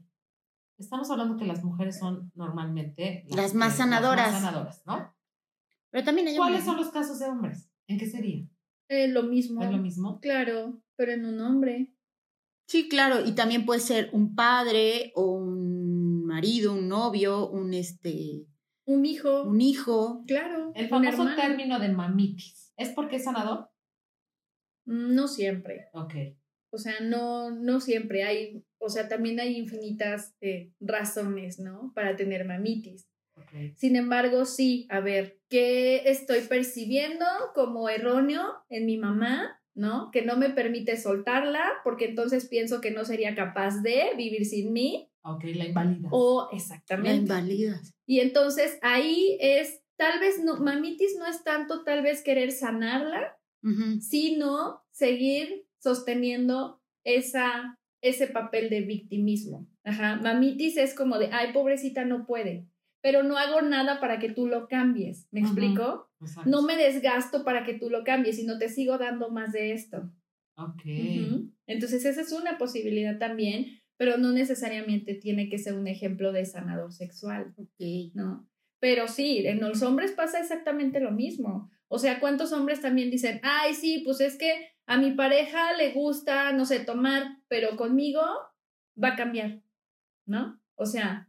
[0.78, 4.32] estamos hablando que las mujeres son normalmente Las más que- sanadoras.
[4.32, 5.14] Las más sanadoras, ¿no?
[5.90, 7.70] pero también hay ¿Cuáles hombres, son los casos de hombres?
[7.88, 8.46] ¿En qué sería?
[8.90, 9.64] Eh, lo mismo.
[9.64, 10.20] ¿Es lo mismo?
[10.20, 11.94] Claro, pero en un hombre.
[12.68, 18.46] Sí, claro, y también puede ser un padre o un marido, un novio, un este,
[18.86, 19.44] Un hijo.
[19.44, 20.24] un hijo.
[20.28, 20.72] Claro.
[20.76, 21.36] El famoso hermano.
[21.36, 22.74] término de mamitis.
[22.78, 23.70] ¿Es porque es sanador?
[24.86, 25.88] No siempre.
[25.94, 26.14] Ok.
[26.70, 31.94] O sea, no, no siempre hay, o sea, también hay infinitas eh, razones, ¿no?
[31.96, 33.08] Para tener mamitis.
[33.76, 39.60] Sin embargo, sí, a ver, ¿qué estoy percibiendo como erróneo en mi mamá?
[39.74, 40.10] ¿No?
[40.12, 44.74] Que no me permite soltarla porque entonces pienso que no sería capaz de vivir sin
[44.74, 45.12] mí.
[45.22, 46.10] Ok, la invalida.
[46.12, 47.10] O exactamente.
[47.10, 47.94] La invalidas.
[48.08, 53.38] Y entonces ahí es, tal vez no, mamitis no es tanto tal vez querer sanarla,
[54.00, 59.68] sino seguir sosteniendo esa, ese papel de victimismo.
[59.84, 62.66] Ajá, mamitis es como de, ay, pobrecita, no puede,
[63.02, 65.28] pero no hago nada para que tú lo cambies.
[65.32, 66.10] ¿Me explico?
[66.46, 70.12] No me desgasto para que tú lo cambies, sino te sigo dando más de esto.
[70.56, 70.82] Ok.
[71.68, 76.46] Entonces, esa es una posibilidad también, pero no necesariamente tiene que ser un ejemplo de
[76.46, 77.54] sanador sexual.
[77.58, 78.14] Ok.
[78.14, 78.50] ¿No?
[78.80, 81.70] Pero sí, en los hombres pasa exactamente lo mismo.
[81.88, 85.94] O sea, ¿cuántos hombres también dicen, ay, sí, pues es que a mi pareja le
[85.94, 88.22] gusta, no sé, tomar, pero conmigo
[89.02, 89.62] va a cambiar,
[90.26, 90.60] ¿no?
[90.76, 91.27] O sea,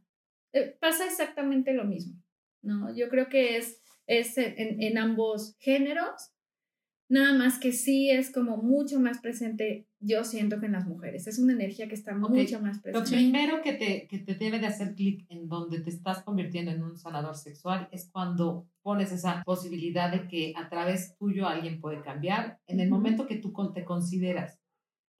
[0.52, 2.22] eh, pasa exactamente lo mismo,
[2.62, 2.94] ¿no?
[2.94, 6.32] Yo creo que es, es en, en ambos géneros
[7.10, 11.26] Nada más que sí es como mucho más presente, yo siento que en las mujeres.
[11.26, 13.10] Es una energía que está mucho más presente.
[13.10, 16.70] Lo primero que te, que te debe de hacer clic en donde te estás convirtiendo
[16.70, 21.80] en un sanador sexual es cuando pones esa posibilidad de que a través tuyo alguien
[21.80, 22.60] puede cambiar.
[22.66, 24.58] En el momento que tú te consideras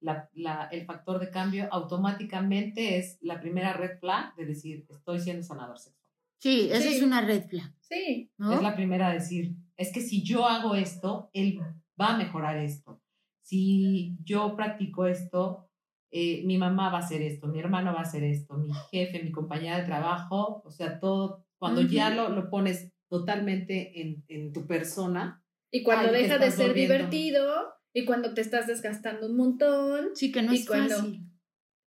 [0.01, 5.21] la, la, el factor de cambio, automáticamente es la primera red flag de decir, estoy
[5.21, 5.99] siendo sanador sexual.
[6.39, 7.75] Sí, esa es una red flag.
[7.81, 8.31] Sí.
[8.39, 11.59] Es la primera a decir, es que si yo hago esto, él
[12.01, 13.03] va a mejorar esto.
[13.43, 15.69] Si yo practico esto,
[16.11, 19.23] eh, mi mamá va a hacer esto, mi hermano va a hacer esto, mi jefe,
[19.23, 24.53] mi compañera de trabajo, o sea, todo, cuando ya lo, lo pones totalmente en, en
[24.53, 25.43] tu persona.
[25.71, 27.45] Y cuando deja de ser divertido
[27.93, 30.11] y cuando te estás desgastando un montón.
[30.15, 31.29] Sí, que no es fácil.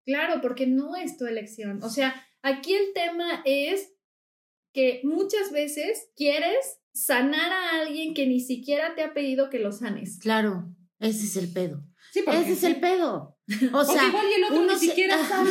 [0.04, 1.82] Claro, porque no es tu elección.
[1.82, 3.92] O sea, aquí el tema es
[4.72, 9.72] que muchas veces quieres sanar a alguien que ni siquiera te ha pedido que lo
[9.72, 10.18] sanes.
[10.18, 11.84] Claro, ese es el pedo.
[12.12, 13.36] Sí, ese es el pedo.
[13.72, 15.50] O sea, igual y el otro ni siquiera sabe.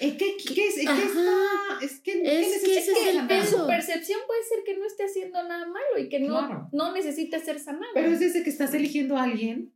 [0.00, 0.78] Es que, ¿qué es?
[0.78, 3.40] Es que está, es que, es que ese es el pedo.
[3.40, 6.92] En su percepción puede ser que no esté haciendo nada malo y que no, no
[6.92, 7.92] necesite ser sanado.
[7.94, 9.75] Pero es ese que estás eligiendo a alguien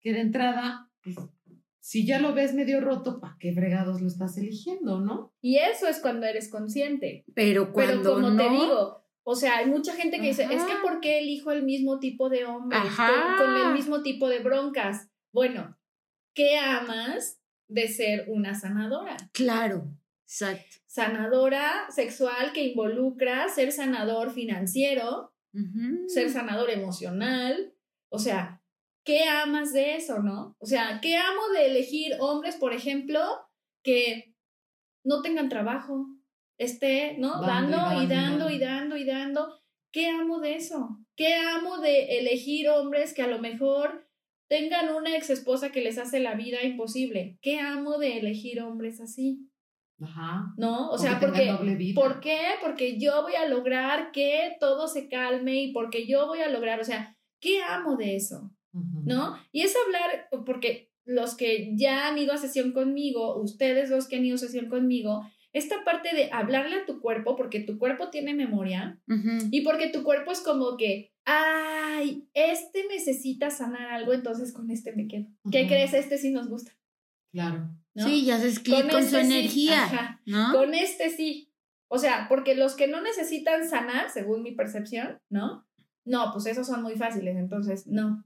[0.00, 1.16] que de entrada, pues,
[1.80, 5.34] si ya lo ves medio roto, ¿para qué fregados lo estás eligiendo, no?
[5.40, 7.24] Y eso es cuando eres consciente.
[7.34, 10.62] Pero cuando Pero como no, te digo, o sea, hay mucha gente que dice, es
[10.64, 14.40] que ¿por qué elijo el mismo tipo de hombre con, con, el mismo tipo de
[14.40, 15.08] broncas?
[15.32, 15.78] Bueno,
[16.34, 19.16] ¿qué amas de ser una sanadora?
[19.32, 19.88] Claro,
[20.24, 20.76] exacto.
[20.86, 25.32] Sanadora sexual que involucra ser sanador financiero,
[26.08, 27.74] ser sanador emocional,
[28.08, 28.59] o sea,
[29.04, 30.56] ¿qué amas de eso, no?
[30.58, 33.20] O sea, ¿qué amo de elegir hombres, por ejemplo,
[33.82, 34.34] que
[35.04, 36.06] no tengan trabajo,
[36.58, 37.40] esté, ¿no?
[37.40, 39.60] Dando, y dando y dando y dando.
[39.92, 40.98] ¿Qué amo de eso?
[41.16, 44.08] ¿Qué amo de elegir hombres que a lo mejor
[44.48, 47.38] tengan una ex esposa que les hace la vida imposible?
[47.42, 49.48] ¿Qué amo de elegir hombres así?
[50.02, 50.54] Ajá.
[50.56, 50.90] ¿No?
[50.90, 51.52] O sea, porque,
[51.94, 52.40] ¿por qué?
[52.62, 56.80] Porque yo voy a lograr que todo se calme y porque yo voy a lograr,
[56.80, 58.50] o sea, ¿qué amo de eso?
[58.72, 59.36] ¿No?
[59.52, 64.16] Y es hablar, porque los que ya han ido a sesión conmigo, ustedes los que
[64.16, 68.10] han ido a sesión conmigo, esta parte de hablarle a tu cuerpo, porque tu cuerpo
[68.10, 69.00] tiene memoria
[69.50, 74.94] y porque tu cuerpo es como que, ay, este necesita sanar algo, entonces con este
[74.94, 75.26] me quedo.
[75.50, 75.92] ¿Qué crees?
[75.92, 76.72] Este sí nos gusta.
[77.32, 77.70] Claro.
[77.96, 80.20] Sí, ya se clic con, su este energía.
[80.26, 80.52] ¿no?
[80.52, 81.52] Con este sí.
[81.88, 85.66] O sea, porque los que no necesitan sanar, según mi percepción, ¿no?
[86.04, 88.24] No, pues esos son muy fáciles, entonces no.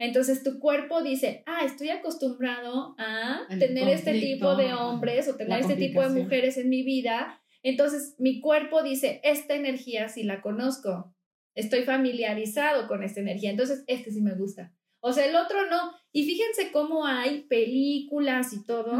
[0.00, 5.60] Entonces tu cuerpo dice, ah, estoy acostumbrado a tener este tipo de hombres o tener
[5.60, 7.38] este tipo de mujeres en mi vida.
[7.62, 11.14] Entonces mi cuerpo dice, esta energía sí la conozco,
[11.54, 14.74] estoy familiarizado con esta energía, entonces este sí me gusta.
[15.00, 15.92] O sea, el otro no.
[16.12, 18.90] Y fíjense cómo hay películas y todo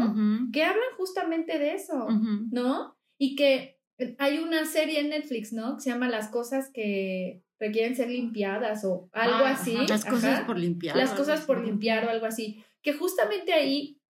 [0.53, 2.07] que hablan justamente de eso,
[2.51, 2.95] ¿no?
[3.17, 3.79] Y que
[4.19, 5.77] hay una serie en Netflix, ¿no?
[5.77, 9.77] Que se llama Las cosas que requieren ser limpiadas o algo ah, así.
[9.87, 10.97] Las cosas por limpiar.
[10.97, 12.63] Las cosas por limpiar o algo así.
[12.81, 14.01] Que justamente ahí,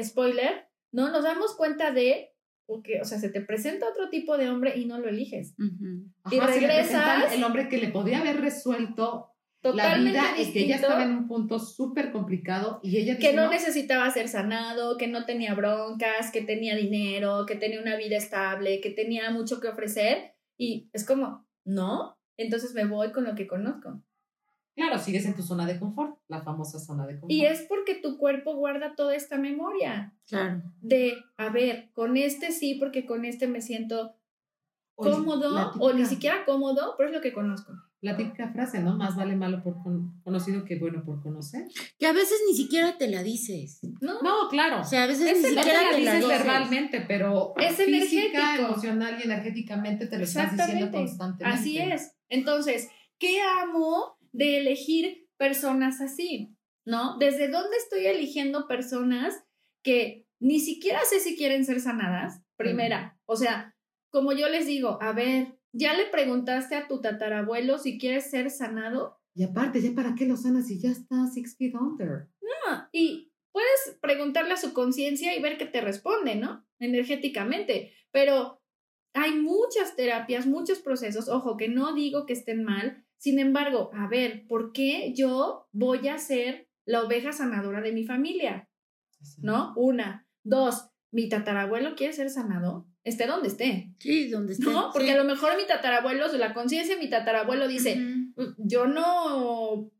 [0.00, 1.10] spoiler, ¿no?
[1.10, 2.30] Nos damos cuenta de,
[2.66, 5.54] porque, o sea, se te presenta otro tipo de hombre y no lo eliges.
[6.30, 7.32] y regresas.
[7.32, 9.26] el hombre que le podía haber resuelto
[9.60, 13.34] Totalmente la vida y que ella estaba en un punto súper complicado y ella que
[13.34, 18.16] no necesitaba ser sanado, que no tenía broncas, que tenía dinero, que tenía una vida
[18.16, 23.34] estable, que tenía mucho que ofrecer y es como, no, entonces me voy con lo
[23.34, 24.02] que conozco.
[24.76, 27.32] Claro, sigues en tu zona de confort, la famosa zona de confort.
[27.32, 30.14] Y es porque tu cuerpo guarda toda esta memoria.
[30.28, 30.62] Claro.
[30.80, 34.16] De, a ver, con este sí, porque con este me siento
[34.94, 37.72] cómodo o ni siquiera cómodo, pero es lo que conozco.
[38.02, 38.96] La típica frase, ¿no?
[38.96, 41.66] Más vale malo por con- conocido que bueno por conocer.
[41.98, 43.80] Que a veces ni siquiera te la dices.
[44.00, 44.22] ¿No?
[44.22, 44.80] No, claro.
[44.80, 48.22] O sea, a veces Es ni siquiera la te la dices verbalmente, pero Es física,
[48.54, 48.68] energético.
[48.68, 51.58] emocional y energéticamente te lo estás diciendo constantemente.
[51.60, 52.16] Así es.
[52.30, 52.88] Entonces,
[53.18, 56.56] ¿qué amo de elegir personas así?
[56.86, 57.18] ¿No?
[57.18, 59.44] ¿Desde dónde estoy eligiendo personas
[59.82, 62.42] que ni siquiera sé si quieren ser sanadas?
[62.56, 63.76] Primera, o sea,
[64.10, 68.50] como yo les digo, a ver, ¿ya le preguntaste a tu tatarabuelo si quieres ser
[68.50, 69.18] sanado?
[69.34, 72.28] Y aparte, ¿ya para qué lo sanas si ya está six feet under?
[72.42, 76.66] No, y puedes preguntarle a su conciencia y ver qué te responde, ¿no?
[76.78, 77.92] Energéticamente.
[78.10, 78.59] Pero
[79.14, 84.06] hay muchas terapias, muchos procesos, ojo, que no digo que estén mal, sin embargo, a
[84.08, 88.68] ver, ¿por qué yo voy a ser la oveja sanadora de mi familia?
[89.38, 89.74] ¿No?
[89.76, 90.26] Una.
[90.42, 94.64] Dos, mi tatarabuelo quiere ser sanado, esté donde esté, Sí, donde esté.
[94.64, 94.90] ¿no?
[94.92, 95.12] Porque sí.
[95.12, 98.00] a lo mejor mi tatarabuelo, la conciencia, de mi tatarabuelo dice,
[98.36, 98.54] Ujú.
[98.56, 99.90] yo no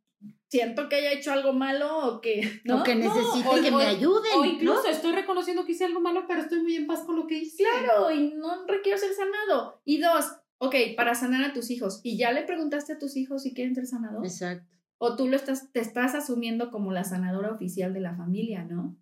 [0.51, 2.81] siento que haya hecho algo malo o que, ¿no?
[2.81, 4.33] O que necesite o- que o- me ayuden.
[4.37, 4.89] O incluso ¿no?
[4.91, 7.63] estoy reconociendo que hice algo malo, pero estoy muy en paz con lo que hice.
[7.63, 9.81] Claro, y no requiero ser sanado.
[9.85, 10.27] Y dos,
[10.59, 12.01] ok, para sanar a tus hijos.
[12.03, 14.25] ¿Y ya le preguntaste a tus hijos si quieren ser sanados?
[14.25, 14.67] Exacto.
[15.03, 18.99] O tú lo estás, te estás asumiendo como la sanadora oficial de la familia, ¿no?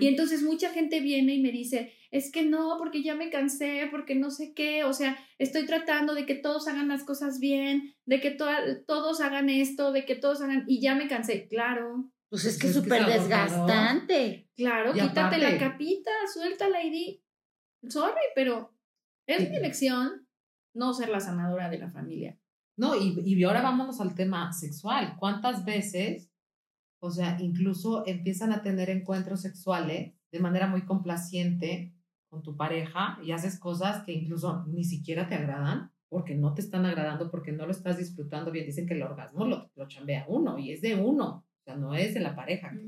[0.00, 3.88] Y entonces mucha gente viene y me dice, es que no, porque ya me cansé,
[3.90, 7.94] porque no sé qué, o sea, estoy tratando de que todos hagan las cosas bien,
[8.06, 8.46] de que to-
[8.86, 11.48] todos hagan esto, de que todos hagan, y ya me cansé.
[11.48, 14.48] Claro, Pues es Pues que es es súper desgastante.
[14.54, 17.24] claro, Y quítate la capita, suéltala y di,
[17.88, 18.74] sorry, pero
[19.26, 20.26] es mi elección
[20.74, 22.38] no ser la sanadora de la familia.
[22.78, 25.16] No, y, y ahora vámonos al tema sexual.
[25.18, 26.30] ¿Cuántas veces,
[27.02, 31.94] o sea, incluso empiezan a tener encuentros sexuales de manera muy complaciente
[32.32, 36.62] con tu pareja y haces cosas que incluso ni siquiera te agradan porque no te
[36.62, 38.64] están agradando, porque no lo estás disfrutando bien?
[38.64, 41.94] Dicen que el orgasmo lo, lo chambea uno y es de uno, o sea, no
[41.94, 42.70] es de la pareja.
[42.70, 42.78] Que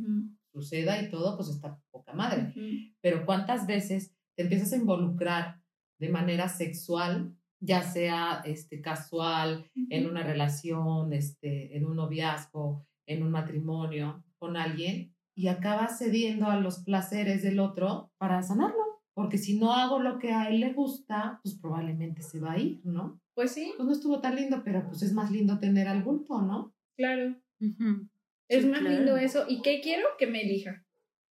[0.50, 2.54] suceda y todo, pues está poca madre.
[3.02, 5.60] pero cuántas veces te empiezas a involucrar
[5.98, 13.22] de manera sexual, ya sea este, casual, en una relación, este, en un noviazgo, en
[13.22, 18.83] un matrimonio con alguien, y acabas cediendo a los placeres del otro para sanarlo.
[19.14, 22.58] Porque si no hago lo que a él le gusta, pues probablemente se va a
[22.58, 23.20] ir, ¿no?
[23.34, 26.40] Pues sí, Pues no estuvo tan lindo, pero pues es más lindo tener al bulto,
[26.42, 26.74] ¿no?
[26.96, 27.34] claro.
[27.60, 28.08] Ujú.
[28.48, 28.96] Es Sí, más claro.
[28.96, 29.44] lindo eso.
[29.48, 30.06] ¿Y qué quiero?
[30.18, 30.84] Que me elija.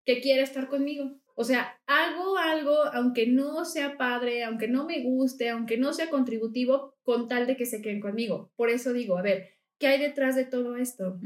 [0.05, 1.19] Que quiera estar conmigo.
[1.35, 6.09] O sea, hago algo, aunque no sea padre, aunque no me guste, aunque no sea
[6.09, 8.51] contributivo, con tal de que se queden conmigo.
[8.55, 9.49] Por eso digo, a ver,
[9.81, 11.19] ¿qué hay detrás de todo esto?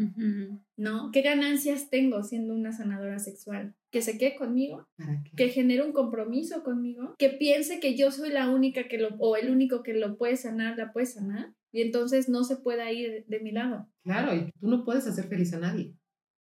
[0.77, 1.11] ¿No?
[1.11, 3.75] ¿Qué ganancias tengo siendo una sanadora sexual?
[3.91, 5.31] Que se quede conmigo, ¿Para qué?
[5.35, 9.35] que genere un compromiso conmigo, que piense que yo soy la única que lo, o
[9.35, 13.25] el único que lo puede sanar, la puede sanar, y entonces no se pueda ir
[13.27, 13.89] de mi lado.
[14.03, 15.93] Claro, y tú no puedes hacer feliz a nadie.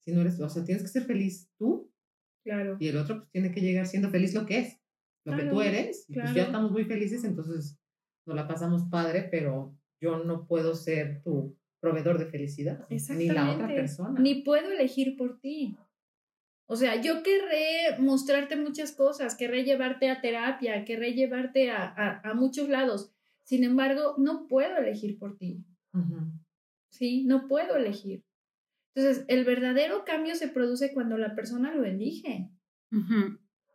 [0.05, 1.91] Si no eres, o sea, tienes que ser feliz tú
[2.45, 2.77] Claro.
[2.79, 4.81] y el otro pues tiene que llegar siendo feliz lo que es,
[5.25, 6.05] lo que tú Claro, eres.
[6.09, 6.37] Y pues claro.
[6.37, 7.79] ya estamos muy felices, entonces
[8.27, 13.53] nos la pasamos padre, pero yo no puedo ser tu proveedor de felicidad, ni la
[13.53, 14.19] otra persona.
[14.19, 15.77] Ni puedo elegir por ti.
[16.67, 22.31] O sea, yo querré mostrarte muchas cosas, querré llevarte a terapia, querré llevarte a, a,
[22.31, 23.13] a muchos lados.
[23.43, 25.63] Sin embargo, no puedo elegir por ti.
[26.89, 27.25] ¿Sí?
[27.25, 28.25] No puedo elegir.
[28.95, 32.49] Entonces, el verdadero cambio se produce cuando la persona lo elige.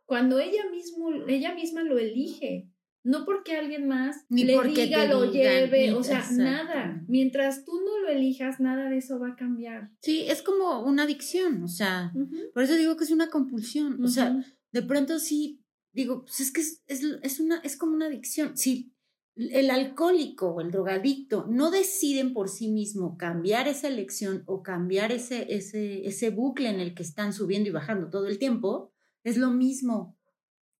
[0.04, 2.68] Cuando ella, mismo, ella misma lo elige.
[3.02, 7.02] No porque alguien más Ni le porque diga, lo digan, lleve, o sea, nada.
[7.08, 9.90] Mientras tú no lo elijas, nada de eso va a cambiar.
[10.02, 12.12] Sí, es como una adicción, o sea,
[12.52, 14.04] por eso digo que es una compulsión.
[14.04, 17.94] O sea, de pronto sí, digo, pues es que es, es, es una, es como
[17.94, 18.56] una adicción.
[18.56, 18.92] Si
[19.36, 25.12] el alcohólico o el drogadicto no deciden por sí mismo cambiar esa elección o cambiar
[25.12, 28.92] ese, ese, ese bucle en el que están subiendo y bajando todo el tiempo,
[29.24, 30.18] es lo mismo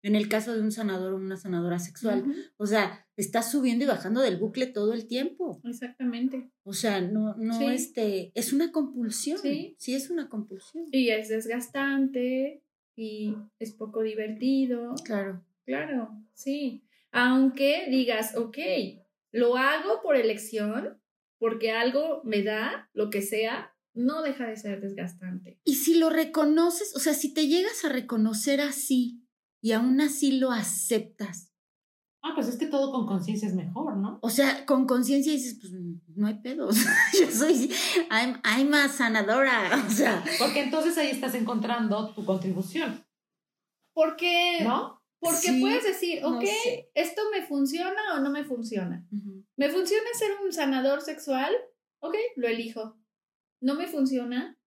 [0.03, 2.23] en el caso de un sanador o una sanadora sexual.
[2.57, 5.61] O sea, está subiendo y bajando del bucle todo el tiempo.
[5.63, 6.49] Exactamente.
[6.63, 7.65] O sea, no, no, Sí.
[7.65, 9.37] este, es una compulsión.
[9.39, 9.75] Sí.
[9.77, 10.85] sí es una compulsión.
[10.91, 12.63] Y es desgastante
[12.95, 14.95] y es poco divertido.
[15.05, 15.45] Claro.
[15.65, 16.83] Claro, sí.
[17.11, 18.57] Aunque digas, ok,
[19.31, 20.99] lo hago por elección,
[21.37, 25.59] porque algo me da, lo que sea, no deja de ser desgastante.
[25.63, 29.21] Y si lo reconoces, o sea, si te llegas a reconocer así
[29.61, 31.51] y aún así lo aceptas,
[32.23, 34.19] Ah, pues es que todo con conciencia es mejor, ¿no?
[34.21, 36.75] O sea, con conciencia dices, pues no hay pedos.
[37.19, 37.71] Yo soy,
[38.11, 39.71] I'm, I'm a sanadora.
[39.87, 40.23] O sea.
[40.37, 43.03] Porque entonces ahí estás encontrando tu contribución.
[43.95, 45.01] Porque, ¿no?
[45.19, 46.91] Porque Sí, puedes decir, no ok, sé.
[46.93, 49.03] ¿esto me funciona o no me funciona?
[49.57, 51.51] ¿Me funciona ser un sanador sexual?
[52.01, 52.99] Ok, lo elijo.
[53.61, 54.59] ¿No me funciona?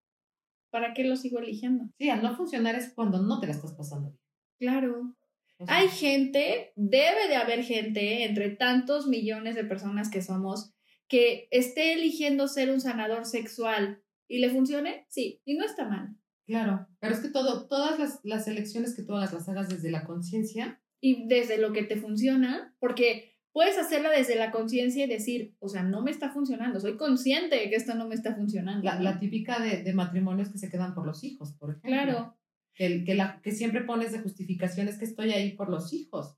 [0.72, 1.84] ¿Para qué lo sigo eligiendo?
[1.98, 4.23] Sí, al no funcionar es cuando no te la estás pasando bien.
[4.58, 5.14] Claro.
[5.58, 10.74] O sea, Hay gente, debe de haber gente, entre tantos millones de personas que somos,
[11.08, 16.16] que esté eligiendo ser un sanador sexual y le funcione, sí, y no está mal.
[16.46, 19.90] Claro, pero es que todo, todas las, las elecciones que tú hagas las hagas desde
[19.90, 20.80] la conciencia.
[21.00, 25.68] Y desde lo que te funciona, porque puedes hacerla desde la conciencia y decir, o
[25.68, 28.82] sea, no me está funcionando, soy consciente de que esto no me está funcionando.
[28.84, 31.90] La, la típica de, de matrimonios que se quedan por los hijos, por ejemplo.
[31.90, 32.36] Claro.
[32.74, 35.92] Que, el- que, la, que siempre pones de justificación es que estoy ahí por los
[35.92, 36.36] hijos.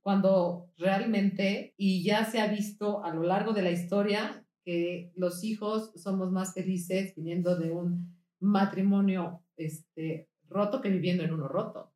[0.00, 5.42] Cuando realmente, y ya se ha visto a lo largo de la historia, que los
[5.42, 11.92] hijos somos más felices viniendo de un matrimonio este, roto que viviendo en uno roto.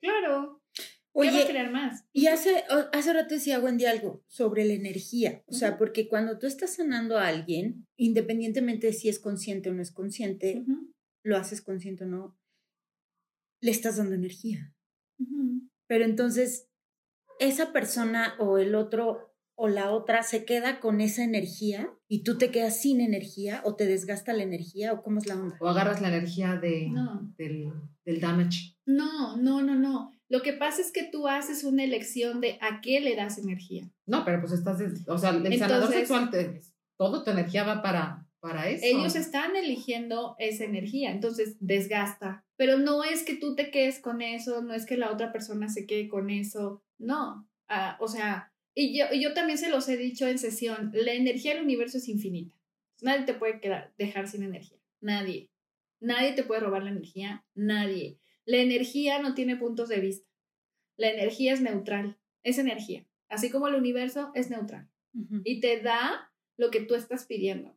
[0.00, 0.62] Claro.
[0.74, 0.82] ¿Qué
[1.30, 2.04] va a Oye, crear más?
[2.12, 5.42] y hace, hace rato decía Wendy algo sobre la energía.
[5.46, 9.74] O sea, porque cuando tú estás sanando a alguien, independientemente de si es consciente o
[9.74, 10.64] no es consciente,
[11.22, 12.36] lo haces consciente o no,
[13.60, 14.72] le estás dando energía.
[15.86, 16.68] Pero entonces,
[17.38, 22.36] esa persona o el otro o la otra se queda con esa energía y tú
[22.36, 25.56] te quedas sin energía o te desgasta la energía o cómo es la onda.
[25.60, 27.32] O agarras la energía de, No.
[27.38, 27.72] del,
[28.04, 28.76] del damage.
[28.84, 30.12] No, no, no, no.
[30.28, 33.90] Lo que pasa es que tú haces una elección de a qué le das energía.
[34.04, 36.60] No, pero pues estás, o sea, el sanador Entonces- sexual, te,
[36.98, 38.84] todo tu energía va para, para eso.
[38.84, 42.44] Ellos están eligiendo esa energía, entonces desgasta.
[42.56, 45.68] Pero no es que tú te quedes con eso, no es que la otra persona
[45.68, 47.48] se quede con eso, no.
[47.68, 51.12] Ah, o sea, y yo, y yo también se los he dicho en sesión, la
[51.12, 52.56] energía del universo es infinita.
[53.02, 55.50] Nadie te puede quedar, dejar sin energía, nadie.
[56.00, 58.18] Nadie te puede robar la energía, nadie.
[58.44, 60.28] La energía no tiene puntos de vista.
[60.96, 63.06] La energía es neutral, es energía.
[63.28, 64.88] Así como el universo es neutral
[65.44, 67.76] y te da lo que tú estás pidiendo,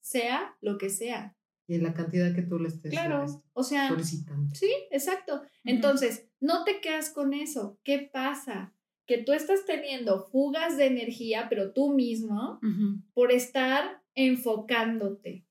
[0.00, 1.34] sea lo que sea.
[1.66, 4.54] Y en la cantidad que tú le estés Claro, o sea, solicitando.
[4.54, 5.42] sí, exacto.
[5.64, 7.78] Entonces, no te quedas con eso.
[7.84, 8.74] ¿Qué pasa?
[9.06, 12.58] Que tú estás teniendo fugas de energía, pero tú mismo,
[13.12, 15.44] por estar enfocándote.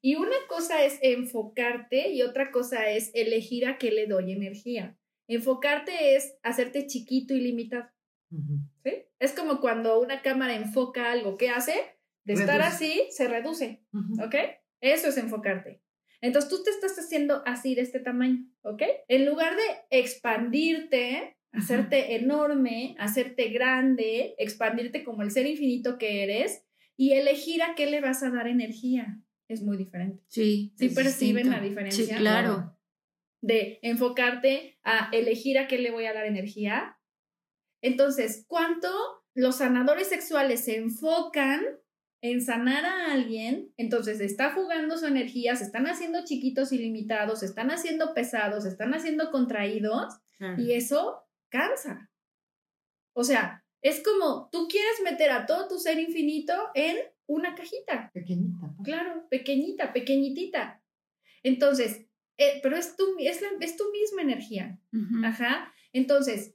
[0.00, 4.96] Y una cosa es enfocarte y otra cosa es elegir a qué le doy energía.
[5.28, 7.88] Enfocarte es hacerte chiquito y limitado.
[8.84, 8.92] ¿sí?
[9.18, 11.36] Es como cuando una cámara enfoca algo.
[11.36, 11.74] ¿Qué hace?
[12.24, 13.84] De estar así, se reduce.
[13.92, 14.24] Ujú.
[14.24, 14.34] ¿ok?
[14.80, 15.82] Eso es enfocarte.
[16.20, 18.82] Entonces tú te estás haciendo así de este tamaño, ¿ok?
[19.08, 26.64] En lugar de expandirte, hacerte enorme, hacerte grande, expandirte como el ser infinito que eres
[26.96, 30.22] y elegir a qué le vas a dar energía, es muy diferente.
[30.28, 30.72] Sí.
[30.78, 31.58] ¿Sí perciben distinto.
[31.58, 32.04] la diferencia?
[32.06, 32.78] Sí, claro.
[33.42, 36.98] De enfocarte a elegir a qué le voy a dar energía.
[37.82, 38.88] Entonces, ¿cuánto
[39.34, 41.62] los sanadores sexuales se enfocan
[42.24, 43.72] en sanar a alguien?
[43.76, 48.62] Entonces, está fugando su energía, se están haciendo chiquitos y limitados, se están haciendo pesados,
[48.62, 50.14] se están haciendo contraídos
[50.58, 52.10] y eso cansa.
[53.12, 56.96] O sea, es como tú quieres meter a todo tu ser infinito en
[57.26, 58.10] una cajita.
[58.14, 58.74] Pequeñita.
[58.82, 60.82] Claro, pequeñita, pequeñitita.
[61.42, 62.06] Entonces,
[62.38, 64.78] eh, pero es tu, es, la- es tu misma energía.
[65.26, 65.72] Ajá.
[65.92, 66.54] Entonces,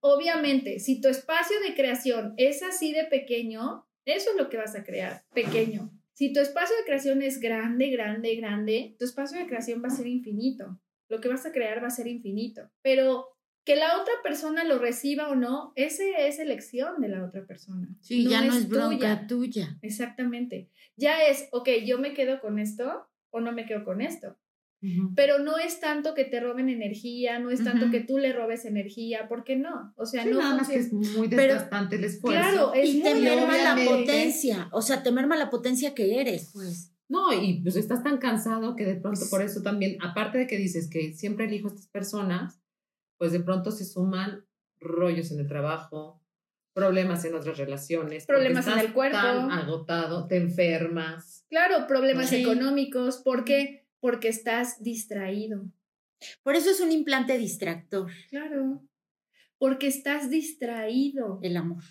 [0.00, 4.74] obviamente, si tu espacio de creación es así de pequeño, eso es lo que vas
[4.74, 5.90] a crear, pequeño.
[6.14, 9.96] Si tu espacio de creación es grande, grande, grande, tu espacio de creación va a
[9.96, 10.80] ser infinito.
[11.08, 12.70] Lo que vas a crear va a ser infinito.
[12.82, 17.46] Pero que la otra persona lo reciba o no, ese es elección de la otra
[17.46, 17.88] persona.
[18.00, 18.86] Sí, ya no es tuya.
[18.88, 19.78] bronca tuya.
[19.82, 20.70] Exactamente.
[20.96, 24.38] Ya es, ok, yo me quedo con esto o no me quedo con esto.
[24.80, 25.12] Ujú.
[25.16, 27.92] Pero no es tanto que te roben energía, no es tanto Ujú.
[27.92, 29.92] que tú le robes energía, ¿por qué no?
[29.96, 32.40] O sea, Sí, no nada más que es muy Pero- desgastante el esfuerzo.
[32.40, 34.68] Claro, es y te muy merma la potencia.
[34.72, 36.92] O sea, te merma la potencia que eres, pues.
[37.08, 40.58] No, y pues estás tan cansado que de pronto por eso también, aparte de que
[40.58, 42.60] dices que siempre elijo a estas personas,
[43.16, 44.44] pues de pronto se suman
[44.78, 46.22] rollos en el trabajo,
[46.72, 49.16] problemas en otras relaciones, porque Problemas en estás el cuerpo.
[49.16, 51.44] tan agotado, te enfermas.
[51.50, 52.42] Claro, problemas Sí.
[52.42, 53.87] económicos, ¿por qué?
[54.00, 55.70] Porque estás distraído.
[56.42, 58.82] Por eso es un implante distractor, Claro.
[59.58, 61.40] Porque estás distraído.
[61.42, 61.82] el amor.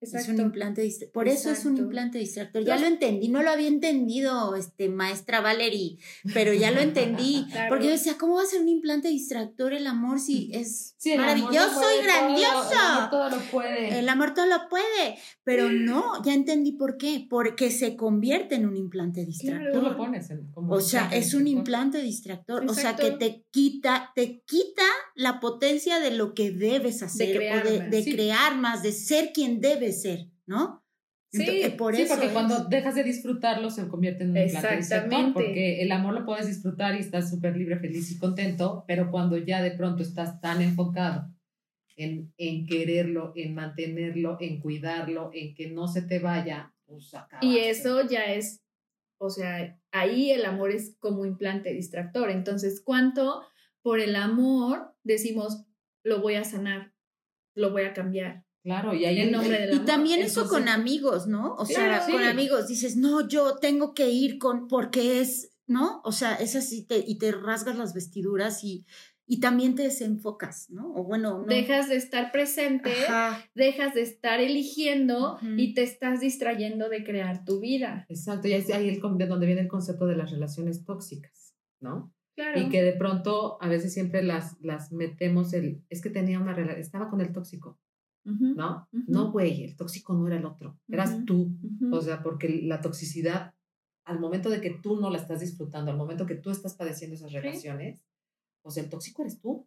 [0.00, 1.12] Es un implante distractor.
[1.12, 2.64] Por eso es un implante distractor.
[2.64, 5.98] Ya lo entendí, no lo había entendido, este, maestra Valerie,
[6.34, 7.44] pero ya lo entendí.
[7.68, 11.82] Porque yo decía, ¿cómo va a ser un implante distractor el amor si es maravilloso
[12.00, 12.70] y grandioso?
[12.70, 13.98] el amor todo lo puede.
[13.98, 15.18] El amor todo lo puede.
[15.42, 17.26] Pero no, ya entendí por qué.
[17.28, 19.72] Porque se convierte en un implante distractor.
[19.72, 22.64] Tú lo pones como O sea, es un implante distractor.
[22.68, 24.84] O sea, que te quita, te quita
[25.16, 27.28] la potencia de lo que debes hacer.
[27.28, 30.84] De crear, o de, crear más, de ser quien debes ser, ¿no?
[31.30, 35.32] Sí, eh, por sí, porque cuando dejas de disfrutarlo se convierte en un Exactamente.
[35.34, 39.36] porque el amor lo puedes disfrutar y estás súper libre, feliz y contento, pero cuando
[39.36, 41.30] ya de pronto estás tan enfocado
[41.96, 47.12] en, en quererlo, en mantenerlo, en cuidarlo, en que no se te vaya, pues
[47.42, 48.64] Y eso ya es,
[49.18, 52.30] o sea, ahí el amor es como implante distractor.
[52.30, 53.42] Entonces, ¿cuánto
[53.82, 55.66] por el amor decimos,
[56.02, 56.94] lo voy a sanar,
[57.54, 58.47] lo voy a cambiar?
[58.68, 61.54] Claro, y ahí nombre de Y también eso con amigos, ¿no?
[61.54, 66.02] O sea, con amigos dices, no, yo tengo que ir con, porque es, ¿no?
[66.04, 68.84] O sea, es así, te, y te rasgas las vestiduras y,
[69.26, 70.92] y también te desenfocas, ¿no?
[70.94, 72.92] O bueno, dejas de estar presente,
[73.54, 78.04] dejas de estar eligiendo y te estás distrayendo de crear tu vida.
[78.10, 82.12] Exacto, y ahí es ahí donde viene el concepto de las relaciones tóxicas, ¿no?
[82.34, 82.60] Claro.
[82.60, 86.52] Y que de pronto a veces siempre las, las metemos el, es que tenía una
[86.52, 87.80] relación, estaba con el tóxico.
[88.28, 88.88] ¿No?
[88.92, 91.56] No, güey, el tóxico no era el otro, eras tú.
[91.92, 93.54] O sea, porque la toxicidad,
[94.04, 97.14] al momento de que tú no la estás disfrutando, al momento que tú estás padeciendo
[97.14, 98.04] esas relaciones,
[98.62, 99.66] pues el tóxico eres tú.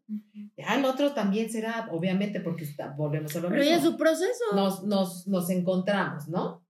[0.57, 4.43] Ya el otro también será, obviamente, porque volvemos a lo Pero ya su proceso.
[4.53, 6.63] Nos, nos, nos encontramos, ¿no?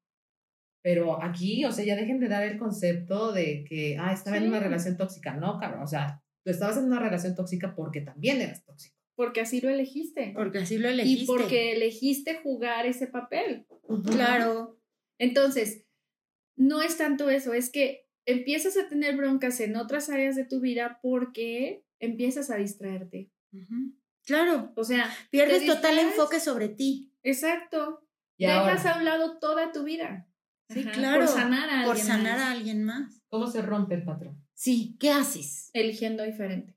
[0.83, 4.47] Pero aquí, o sea, ya dejen de dar el concepto de que, ah, estaba en
[4.47, 5.35] una relación tóxica.
[5.35, 9.00] No, cabrón, o sea, tú estabas en una relación tóxica porque también eras tóxico.
[9.21, 10.33] Porque así lo elegiste.
[10.35, 11.25] Porque así lo elegiste.
[11.25, 13.67] Y porque elegiste jugar ese papel.
[14.03, 14.79] Claro.
[15.19, 15.85] Entonces,
[16.55, 20.59] no es tanto eso, es que empiezas a tener broncas en otras áreas de tu
[20.59, 23.29] vida porque empiezas a distraerte.
[24.25, 24.73] Claro.
[24.75, 27.13] O sea, pierdes total enfoque sobre ti.
[27.21, 28.03] Exacto.
[28.39, 30.27] Dejas a un lado toda tu vida.
[30.67, 31.27] Sí, claro.
[31.27, 33.21] Por sanar a alguien Por sanar a alguien más.
[33.29, 34.43] ¿Cómo se rompe el patrón?
[34.55, 35.69] Sí, ¿qué haces?
[35.73, 36.75] Eligiendo diferente.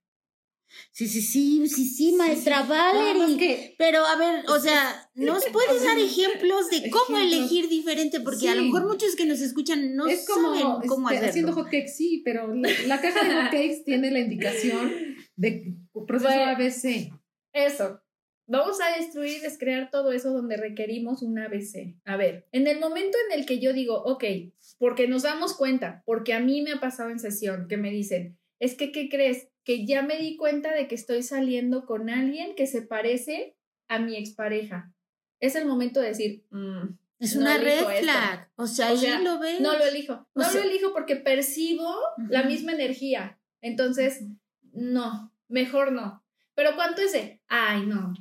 [0.92, 3.74] Sí, sí, sí, sí, sí, maestra Valerie.
[3.78, 8.20] Pero a ver, o sea, ¿nos puedes dar ejemplos de cómo elegir diferente?
[8.20, 11.30] Porque a lo mejor muchos que nos escuchan no es como, saben cómo este, hacerlo.
[11.30, 14.92] Haciendo hotcakes, sí, pero la, caja de hotcakes tiene la indicación
[15.36, 15.74] de
[16.06, 17.12] proceso ABC.
[17.52, 18.00] Eso.
[18.46, 21.96] Vamos a destruir, descrear todo eso donde requerimos un ABC.
[22.04, 24.24] A ver, en el momento en el que yo digo, ok,
[24.78, 28.38] porque nos damos cuenta, porque a mí me ha pasado en sesión que me dicen,
[28.60, 29.48] es que, ¿qué crees?
[29.64, 33.56] Que ya me di cuenta de que estoy saliendo con alguien que se parece
[33.88, 34.94] a mi expareja.
[35.40, 38.50] Es el momento de decir, mm, es una red flag.
[38.56, 39.60] O sea, ahí lo ves.
[39.60, 40.26] No lo elijo.
[40.34, 41.94] No lo elijo porque percibo
[42.28, 43.38] la misma energía.
[43.60, 44.24] Entonces,
[44.72, 46.22] no, mejor no.
[46.54, 47.40] Pero ¿cuánto es de?
[47.48, 48.14] Ay, no.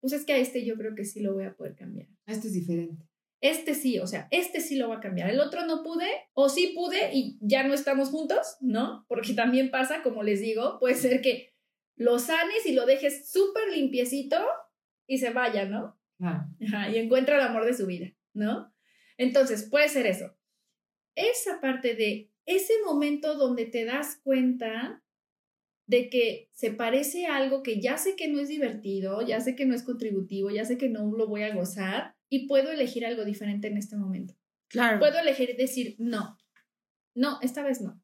[0.00, 2.08] Pues es que a este yo creo que sí lo voy a poder cambiar.
[2.26, 3.07] A este es diferente
[3.40, 6.48] este sí, o sea, este sí lo va a cambiar, el otro no pude o
[6.48, 9.04] sí pude y ya no estamos juntos, ¿no?
[9.08, 11.54] Porque también pasa, como les digo, puede ser que
[11.96, 14.38] lo sanes y lo dejes súper limpiecito
[15.06, 15.98] y se vaya, ¿no?
[16.20, 18.72] Ajá, y encuentra el amor de su vida, ¿no?
[19.16, 20.36] Entonces, puede ser eso.
[21.14, 25.02] Esa parte de ese momento donde te das cuenta
[25.86, 29.56] de que se parece a algo que ya sé que no es divertido, ya sé
[29.56, 33.06] que no es contributivo, ya sé que no lo voy a gozar, y puedo elegir
[33.06, 34.34] algo diferente en este momento.
[34.68, 34.98] Claro.
[34.98, 36.36] Puedo elegir decir no.
[37.14, 38.02] No, esta vez no.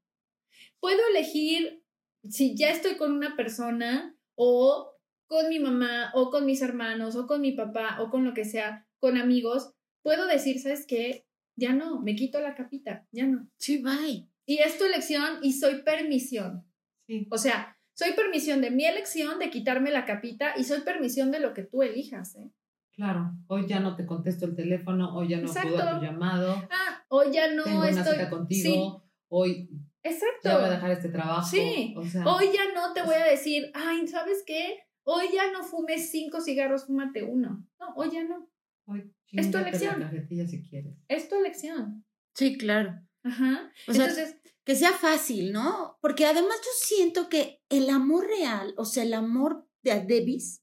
[0.81, 1.85] Puedo elegir
[2.29, 4.95] si ya estoy con una persona o
[5.27, 8.45] con mi mamá o con mis hermanos o con mi papá o con lo que
[8.45, 9.72] sea, con amigos,
[10.03, 11.27] puedo decir, ¿sabes qué?
[11.57, 13.49] Ya no, me quito la capita, ya no.
[13.57, 14.29] Sí, bye.
[14.47, 16.64] Y es tu elección y soy permisión.
[17.07, 17.27] Sí.
[17.31, 21.41] O sea, soy permisión de mi elección de quitarme la capita y soy permisión de
[21.41, 22.51] lo que tú elijas, ¿eh?
[22.95, 26.55] Claro, hoy ya no te contesto el teléfono, hoy ya no acudo a tu llamado.
[26.70, 29.68] Ah, hoy ya no tengo una cita contigo, hoy
[30.03, 30.49] Exacto.
[30.49, 31.49] ya voy a dejar este trabajo.
[31.49, 34.78] Sí, hoy ya no te voy a decir, ay, ¿sabes qué?
[35.03, 37.66] Hoy ya no fumes cinco cigarros, fúmate uno.
[37.80, 38.49] No, hoy ya no.
[38.86, 40.09] Hoy, es tu elección.
[40.49, 40.95] si quieres.
[41.09, 42.05] Es tu elección.
[42.34, 43.01] Sí, claro.
[43.24, 43.72] Ajá.
[43.88, 45.99] O Entonces, sea, que sea fácil, ¿no?
[46.01, 50.61] Porque además yo siento que el amor real, o sea, el amor de Adebis,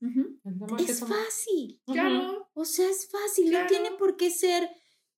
[0.80, 1.82] es fácil.
[1.86, 2.49] Claro.
[2.53, 4.69] O sea, es fácil, no tiene por qué ser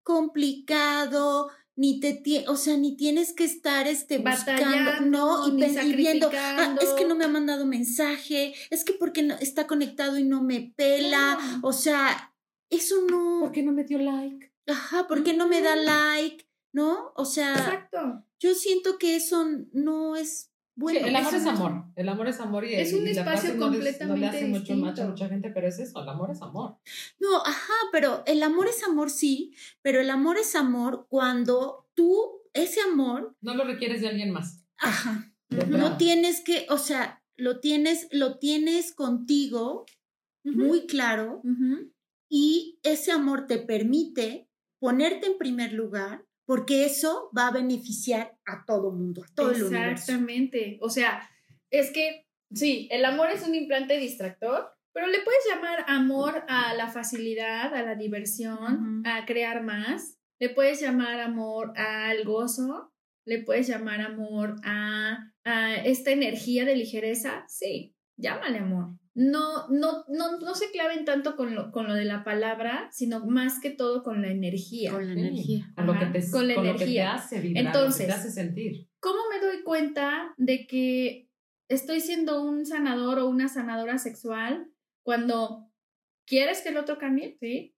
[0.04, 6.76] complicado, ni te o sea, ni tienes que estar este buscando, no, y, viendo, ah,
[6.82, 10.44] es que no me ha mandado mensaje, es que porque no, está conectado y no
[10.44, 12.36] me pela, o sea,
[12.70, 13.40] eso no...
[13.40, 14.54] ¿Por qué no me dio like?
[14.68, 16.46] Ajá, ¿por qué no me da like?
[16.74, 17.14] ¿No?
[17.16, 18.26] O sea, Exacto.
[18.40, 21.00] yo siento que eso no es bueno.
[21.00, 21.84] Sí, el amor es amor.
[21.96, 23.82] El amor es amor y, Es un y la espacio frase no les- no le
[23.92, 26.78] completamente hace mucho macho a mucha gente, pero es eso, el amor es amor.
[27.20, 32.42] No, ajá, pero el amor es amor, sí, pero el amor es amor cuando tú,
[32.54, 34.66] ese amor, No lo requieres de alguien más.
[34.78, 35.32] ajá,
[35.70, 39.86] no tienes que, o sea, lo tienes, lo tienes contigo
[40.44, 41.42] muy claro
[42.30, 44.50] y ese amor te permite
[44.80, 49.64] ponerte en primer lugar porque eso va a beneficiar a todo mundo, a todo el
[49.64, 50.12] universo.
[50.12, 50.78] Exactamente.
[50.82, 51.30] O sea,
[51.70, 56.74] es que sí, el amor es un implante distractor, pero le puedes llamar amor a
[56.76, 60.20] la facilidad, a la diversión, a crear más.
[60.40, 62.94] Le puedes llamar amor al gozo.
[63.26, 67.46] Le puedes llamar amor a, a esta energía de ligereza.
[67.48, 68.98] Sí, llámale amor.
[69.16, 73.26] No, no, no, no se claven tanto con lo, con lo de la palabra, sino
[73.26, 74.92] más que todo con la energía.
[74.92, 75.74] Con la Sí, energía.
[75.76, 77.14] Con lo que te, con la con lo que te energía.
[77.14, 78.90] hace vibrar, Entonces, lo que te hace sentir.
[79.00, 81.30] ¿Cómo me doy cuenta de que
[81.70, 84.72] estoy siendo un sanador o una sanadora sexual
[85.04, 85.72] cuando
[86.26, 87.38] quieres que el otro cambie?
[87.40, 87.76] ¿Sí?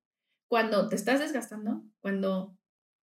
[0.47, 2.57] Cuando te estás desgastando, cuando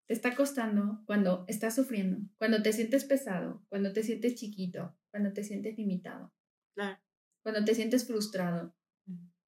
[0.09, 5.33] te está costando, cuando estás sufriendo, cuando te sientes pesado, cuando te sientes chiquito, cuando
[5.33, 6.33] te sientes limitado,
[6.74, 6.99] Claro.
[7.43, 8.74] Cuando te sientes frustrado.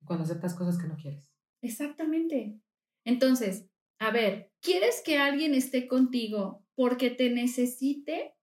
[0.05, 1.33] Cuando aceptas cosas que no quieres.
[1.63, 2.61] Exactamente.
[3.05, 8.35] Entonces, a ver, ¿quieres que alguien esté contigo porque te necesite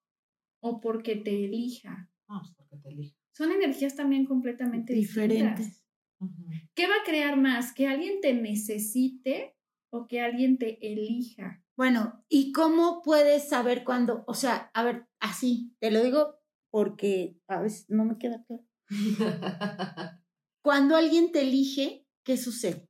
[0.62, 2.10] o porque te elija?
[2.28, 3.18] No, pues porque te elijo.
[3.34, 5.58] Son energías también completamente diferentes.
[5.58, 5.86] Diferentes.
[6.20, 6.46] Ujú.
[6.74, 7.74] ¿Qué va a crear más?
[7.74, 9.56] ¿Que alguien te necesite
[9.92, 11.64] o que alguien te elija?
[11.78, 14.24] Bueno, ¿y cómo puedes saber cuándo?
[14.28, 16.36] O sea, a ver, así, te lo digo
[16.70, 18.64] porque a veces no me queda claro.
[20.64, 22.88] Cuando alguien te elige, ¿qué sucede?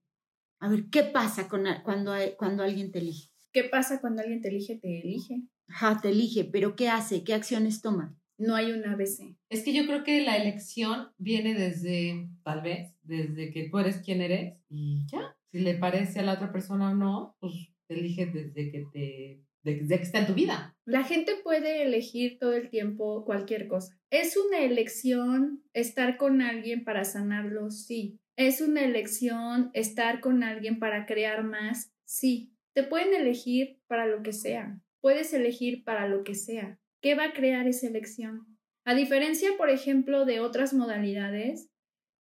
[0.59, 3.29] A ver, ¿qué pasa con, cuando, cuando alguien te elige?
[3.53, 4.77] ¿Qué pasa cuando alguien te elige?
[4.77, 5.43] Te elige.
[5.67, 7.23] Ajá, te elige, pero ¿qué hace?
[7.23, 8.15] ¿Qué acciones toma?
[8.37, 9.37] No hay un ABC.
[9.49, 13.97] Es que yo creo que la elección viene desde, tal vez, desde que tú eres
[13.97, 15.35] quien eres y ya.
[15.51, 17.53] Si le parece a la otra persona o no, pues
[17.87, 20.75] te elige desde que te, desde que está en tu vida.
[20.85, 23.97] La gente puede elegir todo el tiempo cualquier cosa.
[24.09, 27.69] ¿Es una elección estar con alguien para sanarlo?
[27.69, 28.19] Sí.
[28.35, 31.93] ¿Es una elección estar con alguien para crear más?
[32.05, 32.55] Sí.
[32.73, 34.81] Te pueden elegir para lo que sea.
[35.01, 36.79] Puedes elegir para lo que sea.
[37.01, 38.57] ¿Qué va a crear esa elección?
[38.85, 41.69] A diferencia, por ejemplo, de otras modalidades,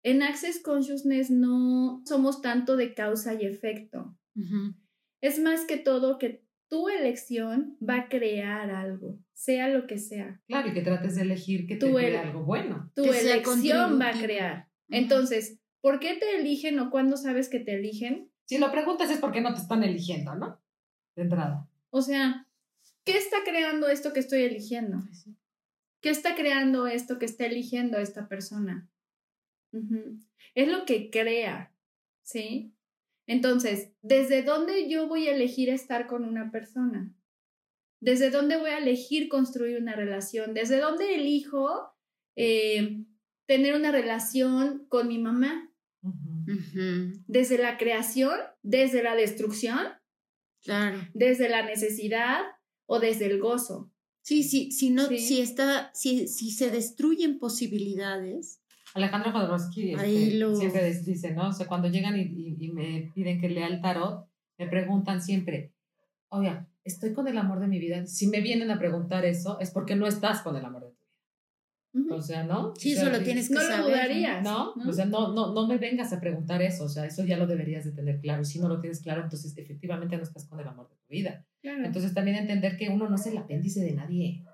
[0.02, 4.16] en Access Consciousness no somos tanto de causa y efecto.
[5.20, 10.40] Es más que todo que tu elección va a crear algo, sea lo que sea.
[10.46, 12.90] Claro, y que trates de elegir que te Tú dé el- algo bueno.
[12.94, 14.68] Tu elección va a crear.
[14.88, 18.30] Entonces, ¿por qué te eligen o cuándo sabes que te eligen?
[18.46, 20.60] Si lo preguntas es porque no te están eligiendo, ¿no?
[21.16, 21.68] De entrada.
[21.90, 22.46] O sea,
[23.04, 24.98] ¿qué está creando esto que estoy eligiendo?
[26.00, 28.88] ¿Qué está creando esto que está eligiendo esta persona?
[30.54, 31.72] Es lo que crea,
[32.22, 32.72] ¿sí?
[33.26, 37.12] Entonces, ¿desde dónde yo voy a elegir estar con una persona?
[38.00, 40.54] ¿Desde dónde voy a elegir construir una relación?
[40.54, 41.92] ¿Desde dónde elijo
[42.36, 43.04] eh,
[43.46, 45.72] tener una relación con mi mamá?
[47.26, 48.38] ¿Desde la creación?
[48.62, 49.80] ¿Desde la destrucción?
[50.62, 50.98] Claro.
[51.14, 52.42] ¿Desde la necesidad?
[52.86, 53.92] ¿O desde el gozo?
[54.22, 55.18] Sí, sí, si no, Sí.
[55.18, 58.60] si está, si, si se destruyen posibilidades,
[58.94, 61.48] Alejandro Jodorowsky este, lo- siempre dice, ¿no?
[61.48, 64.26] O sea, cuando llegan y, y- y me piden que lea el tarot,
[64.58, 65.72] me preguntan siempre,
[66.28, 68.06] oye, estoy con el amor de mi vida.
[68.06, 70.96] Si me vienen a preguntar eso, es porque no estás con el amor de tu
[70.96, 72.06] vida.
[72.06, 72.14] Ujú.
[72.14, 72.74] O sea, ¿no?
[72.76, 73.84] sí, O sea, eso lo tienes que No lo saber.
[73.86, 74.42] dudarías.
[74.44, 74.74] ¿No?
[74.76, 74.90] ¿no?
[74.90, 76.84] O sea, no, no, no me vengas a preguntar eso.
[76.84, 78.42] O sea, eso ya lo deberías de tener claro.
[78.42, 81.06] Y si no lo tienes claro, entonces efectivamente no estás con el amor de tu
[81.08, 81.44] vida.
[81.60, 81.84] Claro.
[81.84, 84.44] Entonces también entender que uno no es el apéndice de nadie.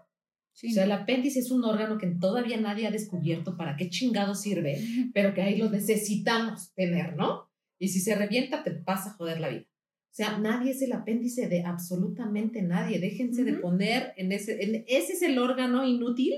[0.54, 0.68] Sí.
[0.70, 4.34] O sea, el apéndice es un órgano que todavía nadie ha descubierto para qué chingado
[4.34, 4.80] sirve,
[5.14, 7.48] pero que ahí lo necesitamos tener, ¿no?
[7.78, 9.62] Y si se revienta, te pasa a joder la vida.
[9.64, 12.98] O sea, nadie es el apéndice de absolutamente nadie.
[13.00, 16.34] Déjense de poner en ese, en- ese es el órgano inútil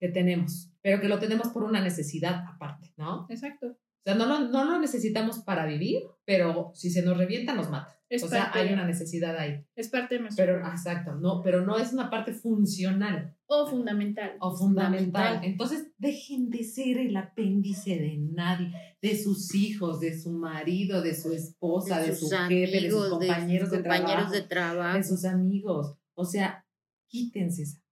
[0.00, 3.26] que tenemos, pero que lo tenemos por una necesidad aparte, ¿no?
[3.28, 3.66] Exacto.
[3.68, 7.70] O sea, no lo, no lo necesitamos para vivir, pero si se nos revienta, nos
[7.70, 8.00] mata.
[8.14, 9.64] Es o sea, hay de- una necesidad ahí.
[9.74, 14.36] Es parte de nuestro Pero, exacto, no, pero no es una parte funcional o fundamental.
[14.38, 15.04] o fundamental.
[15.04, 15.44] Fundamental.
[15.44, 21.14] Entonces, dejen de ser el apéndice de nadie, de sus hijos, de su marido, de
[21.14, 24.96] su esposa, de, su sus jefe, de sus amigos, compañeros de, compañeros trabajo, de trabajo.
[24.98, 25.96] de sus amigos.
[26.14, 26.66] O sea,
[27.08, 27.82] quítense esa.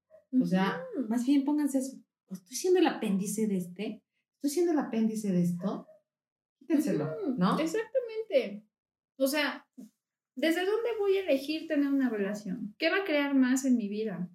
[0.40, 1.96] O sea, más bien pónganse eso.
[2.30, 4.02] Estoy siendo el apéndice de este,
[4.36, 5.86] estoy siendo el apéndice de esto.
[6.58, 7.58] Quítenselo, Ujú, ¿no?
[7.58, 8.64] Exactamente.
[9.16, 9.66] O sea,
[10.40, 12.74] ¿desde dónde voy a elegir tener una relación?
[12.78, 14.30] ¿Qué va a crear más en mi vida?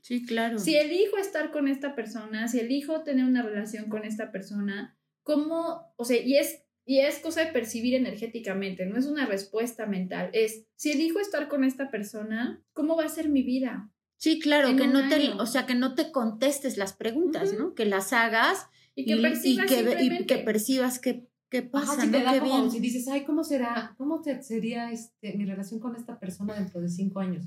[0.00, 0.58] Sí, claro.
[0.58, 5.92] Si elijo estar con esta persona, si elijo tener una relación con esta persona, ¿cómo?
[5.96, 10.30] O sea, y es, y es cosa de percibir energéticamente, no es una respuesta mental.
[10.32, 13.90] Es, si elijo estar con esta persona, ¿cómo va a ser mi vida?
[14.16, 17.74] Sí, claro, que no te, o sea, que no te contestes las preguntas, ¿no?
[17.74, 22.00] Que las hagas y que percibas, y que, percibas que ¿Qué pasa?
[22.00, 23.94] si te da como, si dices, ay, ¿cómo será?
[23.98, 27.44] ¿Cómo te, sería este, mi relación con esta persona dentro de cinco años?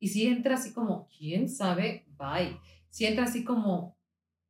[0.00, 2.06] Y si entra así como, ¿quién sabe?
[2.16, 2.56] Bye.
[2.88, 3.98] Si entra así como,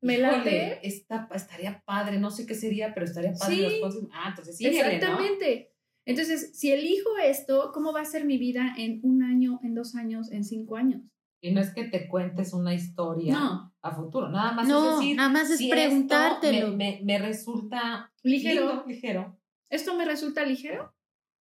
[0.01, 0.87] me late.
[0.87, 4.09] Está, estaría padre, no sé qué sería, pero estaría padre sí.
[4.13, 4.67] Ah, entonces sí.
[4.67, 5.73] Exactamente.
[6.05, 9.97] Entonces, si elijo esto, ¿cómo va a ser mi vida en un año, en dos
[9.97, 11.03] años, en cinco años?
[11.45, 13.37] Y no es que te cuentes una historia
[13.83, 16.77] a futuro, nada más no, es decir, nada más es preguntártelo.
[16.77, 18.85] Me, me, resulta ligero.
[18.87, 19.37] ligero.
[19.69, 20.95] ¿Esto me resulta ligero?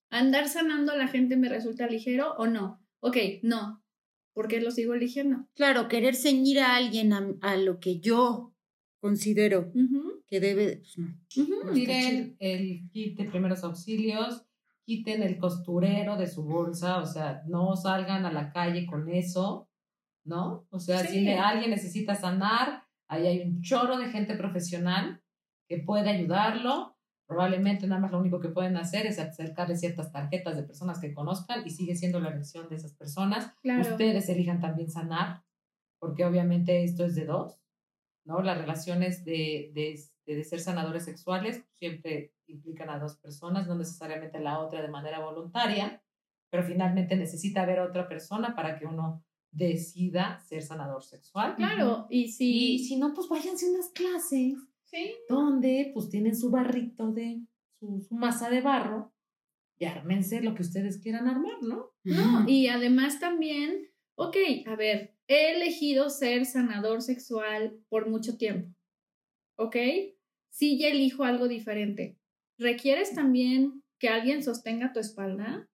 [0.09, 2.83] ¿Andar sanando a la gente me resulta ligero o no?
[2.99, 3.83] Ok, no.
[4.33, 5.45] ¿Por qué lo sigo eligiendo?
[5.53, 8.55] Claro, querer ceñir a alguien a, lo que yo
[8.99, 9.71] considero
[10.25, 10.77] que debe.
[10.77, 11.71] Pues no.
[11.73, 14.47] Miren el kit de primeros auxilios,
[14.83, 19.67] quiten el costurero de su bolsa, o sea, no salgan a la calle con eso
[20.23, 20.67] ¿no?
[20.69, 25.21] O sea, si alguien necesita sanar, ahí hay un chorro de gente profesional
[25.67, 26.97] que puede ayudarlo.
[27.27, 31.13] Probablemente nada más lo único que pueden hacer es acercarle ciertas tarjetas de personas que
[31.13, 33.53] conozcan y sigue siendo la elección de esas personas.
[33.79, 35.43] Ustedes elijan también sanar,
[35.99, 37.57] porque obviamente esto es de dos,
[38.25, 38.41] ¿no?
[38.41, 44.39] Las relaciones de, de, de ser sanadores sexuales siempre implican a dos personas, no necesariamente
[44.39, 46.03] la otra de manera voluntaria,
[46.49, 51.55] pero finalmente necesita haber otra persona para que uno decida ser sanador sexual.
[51.55, 52.75] Claro, y si...
[52.75, 54.55] Y si no, pues váyanse a unas clases.
[54.85, 55.13] Sí.
[55.29, 57.41] Donde pues tienen su barrito de,
[57.79, 59.13] su, masa de barro
[59.79, 61.91] y ármense lo que ustedes quieran armar, ¿no?
[62.03, 64.35] No, y además también, ok,
[64.67, 68.75] a ver, he elegido ser sanador sexual por mucho tiempo,
[69.57, 69.75] ¿ok?
[70.49, 72.19] Si ya elijo algo diferente.
[72.59, 75.67] ¿Requieres también que alguien sostenga tu espalda?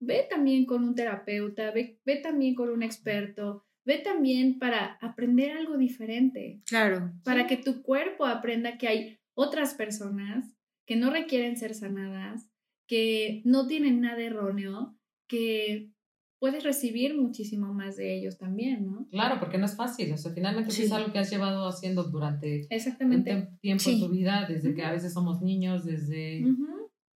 [0.00, 5.52] Ve también con un terapeuta, ve, ve también con un experto, ve también para aprender
[5.52, 6.60] algo diferente.
[6.66, 7.12] Claro.
[7.24, 10.52] Para que tu cuerpo aprenda que hay otras personas
[10.86, 12.50] que no requieren ser sanadas,
[12.86, 14.96] que no tienen nada erróneo,
[15.28, 15.92] que
[16.40, 19.08] puedes recibir muchísimo más de ellos también, ¿no?
[19.10, 22.66] Claro, porque no es fácil, o sea, finalmente es algo que has llevado haciendo durante
[22.70, 23.34] Exactamente.
[23.34, 26.44] un tiempo en tu vida, desde que a veces somos niños, desde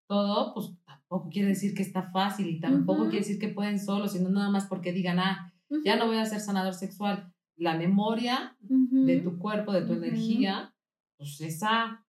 [0.08, 0.72] todo, pues
[1.12, 4.48] tampoco quiere decir que está fácil y tampoco quiere decir que pueden solos, sino nada
[4.48, 5.52] más porque digan, ah,
[5.84, 7.30] ya no voy a ser sanador sexual.
[7.56, 10.74] La memoria de tu cuerpo, de tu energía,
[11.18, 12.02] pues esa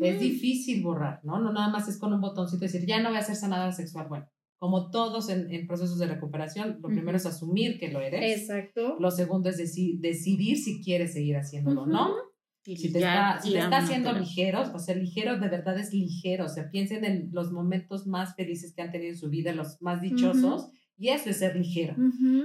[0.00, 1.40] es difícil borrar, ¿no?
[1.40, 4.08] No nada más es con un botoncito decir, ya no voy a ser sanador sexual.
[4.08, 4.26] Bueno,
[4.58, 8.42] como todos en, en procesos de recuperación, lo primero es asumir que lo eres.
[8.42, 8.98] Exacto.
[9.00, 12.14] Lo segundo es decidir si quieres seguir haciéndolo o no.
[12.76, 16.46] Si te, está, si te está haciendo ligeros, o sea, ligero de verdad es ligero,
[16.46, 19.80] o sea, piensen en los momentos más felices que han tenido en su vida, los
[19.80, 21.96] más dichosos, y eso es ser ligero.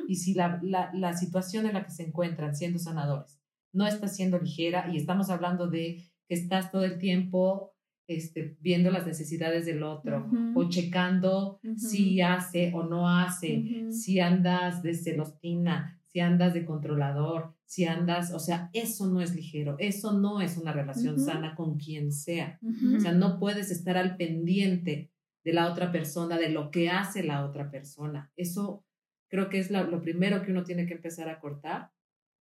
[0.08, 3.40] Y si la, la, la, situación en la que se encuentran siendo sanadores
[3.74, 7.76] no está siendo ligera, y estamos hablando de que estás todo el tiempo
[8.08, 14.84] este, viendo las necesidades del otro o checando si hace o no hace, si andas
[14.84, 20.14] de celostina, si andas de controlador, si andas, o sea, eso no es ligero, eso
[20.14, 22.58] no es una relación sana con quien sea.
[22.96, 25.12] O sea, no puedes estar al pendiente
[25.44, 28.32] de la otra persona, de lo que hace la otra persona.
[28.38, 28.86] Eso
[29.30, 31.92] creo que es lo primero que uno tiene que empezar a cortar.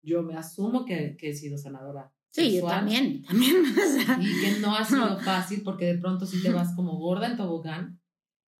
[0.03, 2.13] Yo me asumo que, que he sido sanadora.
[2.29, 3.55] Sí, yo también, también.
[4.21, 7.39] y que no ha sido fácil porque de pronto sí te vas como gorda en
[7.39, 8.03] tobogán,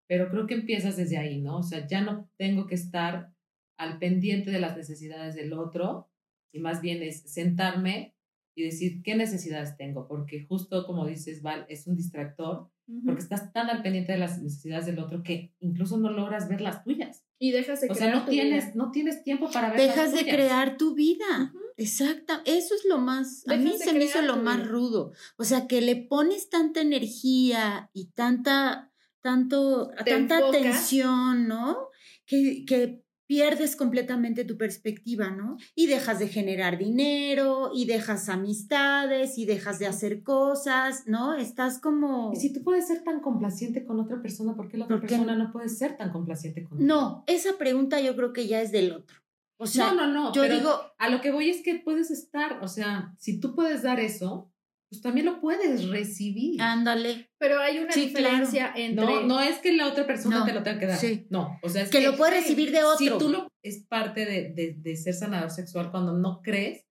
[0.09, 1.59] pero creo que empiezas desde ahí, ¿no?
[1.59, 3.31] O sea, ya no tengo que estar
[3.77, 6.11] al pendiente de las necesidades del otro,
[6.53, 8.15] y más bien es sentarme
[8.55, 12.71] y decir qué necesidades tengo, porque justo como dices, Val, es un distractor,
[13.07, 16.61] porque estás tan al pendiente de las necesidades del otro que incluso no logras ver
[16.61, 17.25] las tuyas.
[17.39, 20.23] Y dejas de o crear sea, no tienes, no tienes tiempo para ver Dejas de
[20.23, 21.53] crear tu vida.
[21.77, 22.35] Exacto.
[22.45, 25.13] Eso es lo más, a mí se me hizo lo más rudo.
[25.39, 28.93] O sea, que le pones tanta energía y tanta,
[29.23, 31.89] tanto, tanta atención, ¿no?
[32.27, 35.57] Que, que pierdes completamente tu perspectiva, ¿no?
[35.75, 41.35] Y dejas de generar dinero, y dejas amistades, y dejas de hacer cosas, ¿no?
[41.35, 42.33] Estás como...
[42.33, 45.37] Y si tú puedes ser tan complaciente con otra persona, ¿por qué la otra persona
[45.37, 46.87] no puede ser tan complaciente contigo?
[46.87, 49.17] No, esa pregunta yo creo que ya es del otro.
[49.57, 50.33] O sea, no, no, no.
[50.33, 50.71] Yo digo...
[50.99, 54.53] A lo que voy es que puedes estar, o sea, si tú puedes dar eso,
[54.93, 56.61] pues también lo puedes recibir.
[56.61, 57.31] Ándale.
[57.39, 59.05] Pero hay una Sí, diferencia entre.
[59.07, 60.99] No, no es que la otra persona No, te lo tenga que dar.
[60.99, 61.27] sí.
[61.31, 63.19] No, o sea, es Que lo puede recibir de Si otro.
[63.19, 66.85] tú lo es parte de, de, de ser sanador sexual cuando no crees,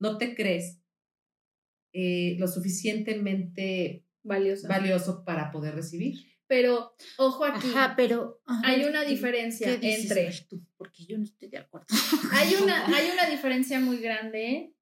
[0.00, 0.80] no te crees
[1.94, 4.68] eh, lo suficientemente valiosa.
[4.68, 6.18] valioso para poder recibir.
[6.46, 7.68] Pero, ojo aquí.
[7.74, 8.42] Ajá, pero.
[8.64, 10.62] Hay una ¿qué- diferencia qué dices, entre- tú?
[10.76, 11.86] Porque yo no estoy de acuerdo.
[12.32, 14.74] Hay una, hay una diferencia muy grande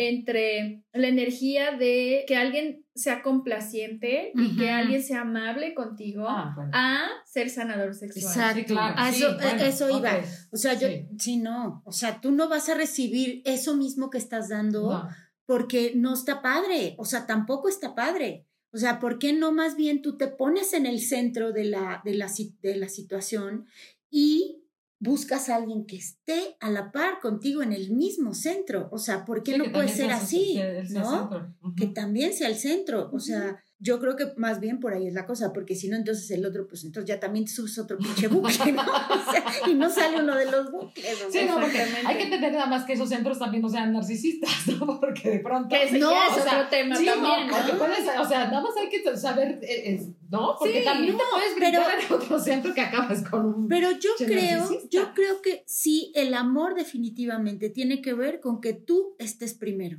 [0.00, 6.52] entre la energía de que alguien sea complaciente y que alguien sea amable contigo Ah,
[6.54, 6.70] bueno.
[6.72, 8.24] a ser sanador sexual.
[8.24, 8.58] Exacto.
[8.60, 8.94] Sí, claro.
[8.96, 10.20] A sí, eso, bueno, eso iba.
[10.52, 11.06] O sea, yo, Sí.
[11.18, 11.36] sí.
[11.38, 11.82] no.
[11.84, 15.08] O sea, tú no vas a recibir eso mismo que estás dando No.
[15.46, 16.94] porque no está padre.
[16.98, 18.46] O sea, tampoco está padre.
[18.70, 22.02] O sea, ¿por qué no más bien tú te pones en el centro de la,
[22.04, 22.30] de la,
[22.62, 23.66] de la situación
[24.10, 24.62] y
[25.00, 28.88] buscas a alguien que esté a la par contigo en el mismo centro?
[28.92, 30.54] O sea, ¿por qué Sí, no puede ser así?
[30.54, 31.54] sea- sea ¿No?
[31.76, 33.10] que también sea el centro.
[33.12, 35.96] O sea, yo creo que más bien por ahí es la cosa, porque si no,
[35.96, 38.82] entonces el otro, pues entonces ya también subes otro pinche bucle, ¿no?
[39.28, 41.16] O sea, y no sale uno de los bucles.
[41.26, 43.92] o Sí, no, porque hay que entender nada más que esos centros también no sean
[43.92, 44.50] narcisistas,
[44.80, 44.98] ¿no?
[45.00, 45.68] Porque de pronto.
[45.68, 47.78] Que No, ya es sea, otro tema Sí, también, no, porque ¿no?
[47.78, 50.56] puedes, o sea, nada más hay que saber, eh, eh, ¿no?
[50.58, 53.68] Porque Sí, también te no, puedes pero- en otro centro que acabas con un...
[53.68, 54.88] Pero yo creo, narcisista.
[54.90, 59.98] yo creo que sí, el amor definitivamente tiene que ver con que tú estés primero,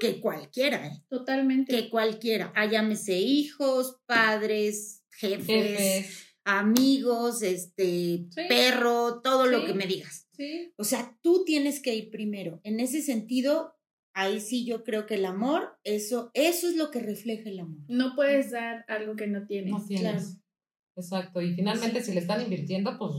[0.00, 1.02] Que cualquiera, ¿eh?
[1.08, 1.74] Totalmente.
[1.74, 6.26] que cualquiera, ah, llámese hijos, padres, jefes, Jefes.
[6.44, 8.40] amigos, este, Sí.
[8.48, 10.26] perro, todo lo que me digas.
[10.32, 12.60] Sí, O sea, tú tienes que ir primero.
[12.62, 13.74] En ese sentido,
[14.14, 17.80] ahí sí yo creo que el amor, eso, eso es lo que refleja el amor.
[17.88, 19.72] no puedes dar algo que no tienes.
[19.72, 20.00] No tienes.
[20.12, 20.26] claro.
[20.96, 21.40] Exacto.
[21.42, 23.12] Y finalmente, si le están invirtiendo, pues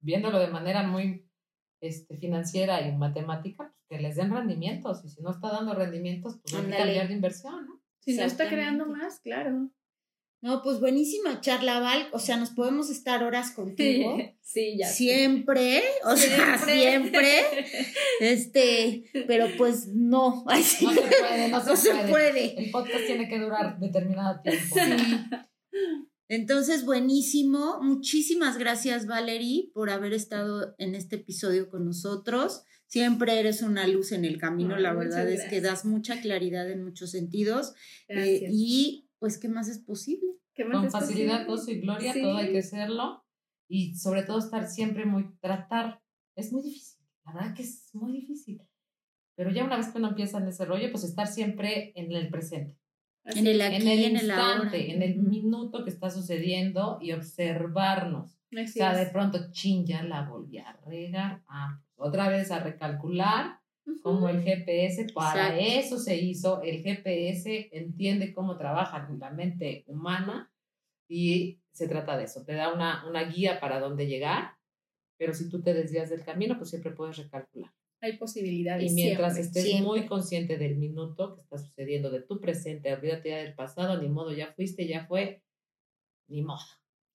[0.00, 1.25] viéndolo de manera muy
[1.80, 5.04] este, financiera y matemática, pues que les den rendimientos.
[5.04, 7.80] Y si no está dando rendimientos, pues hay que cambiar de inversión, ¿no?
[8.00, 9.70] Si no está creando más, claro.
[10.42, 12.08] No, pues buenísima charla, Val.
[12.12, 14.16] O sea, nos podemos estar horas contigo.
[14.46, 14.86] Sí, ya.
[14.86, 17.40] Siempre, o sea, siempre.
[18.20, 20.44] Este, pero pues no.
[20.46, 20.84] Ay, sí.
[20.86, 22.08] No se puede, no se, No se puede.
[22.10, 22.60] puede.
[22.60, 24.76] El podcast tiene que durar determinado tiempo.
[26.28, 27.80] Entonces, buenísimo.
[27.82, 32.64] Muchísimas gracias, Valerie, por haber estado en este episodio con nosotros.
[32.88, 36.84] Siempre eres una luz en el camino, la verdad es que das mucha claridad en
[36.84, 37.74] muchos sentidos.
[38.08, 40.26] Eh, y pues, ¿qué más es posible?
[40.54, 42.22] ¿Qué más Con es facilidad, gozo y gloria, Sí.
[42.22, 43.24] todo hay que hacerlo.
[43.68, 46.00] Y sobre todo estar siempre muy, tratar.
[46.36, 48.62] Es muy difícil, la verdad que es muy difícil.
[49.36, 52.30] Pero ya una vez que uno empieza en ese rollo, pues estar siempre en el
[52.30, 52.78] presente.
[53.26, 53.66] Así En el es.
[53.66, 54.52] aquí, en el en el ahora.
[54.54, 58.38] instante, en el minuto que está sucediendo y observarnos.
[58.52, 61.42] O sea, de pronto, chin, ya la volví a regar.
[61.48, 63.60] Ah, otra vez a recalcular
[64.02, 65.78] como el GPS, para Exacto.
[65.78, 70.50] eso se hizo, el GPS entiende cómo trabaja la mente humana
[71.08, 74.52] y se trata de eso, te da una, una guía para dónde llegar,
[75.18, 77.72] pero si tú te desvías del camino, pues siempre puedes recalcular.
[78.00, 78.90] Hay posibilidades.
[78.90, 79.48] Y mientras siempre.
[79.48, 79.86] estés siempre.
[79.86, 84.08] muy consciente del minuto que está sucediendo, de tu presente, olvídate ya del pasado, ni
[84.08, 85.42] modo, ya fuiste, ya fue,
[86.28, 86.60] ni modo.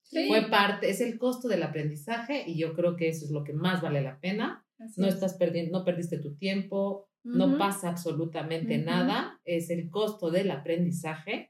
[0.02, 0.26] Sí.
[0.28, 3.52] Fue parte, es el costo del aprendizaje y yo creo que eso es lo que
[3.52, 4.66] más vale la pena.
[4.78, 5.14] Así No es.
[5.14, 11.48] estás perdiendo, no perdiste tu tiempo, no pasa absolutamente nada, es el costo del aprendizaje.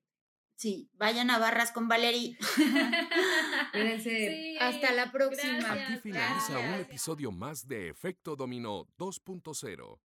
[0.57, 2.38] Sí, vayan a barras con Valerie.
[3.72, 4.11] Cuídense.
[4.30, 5.59] Sí, Hasta la próxima.
[5.59, 10.00] gracias, Aquí finaliza un episodio más de Efecto Dominó 2.0.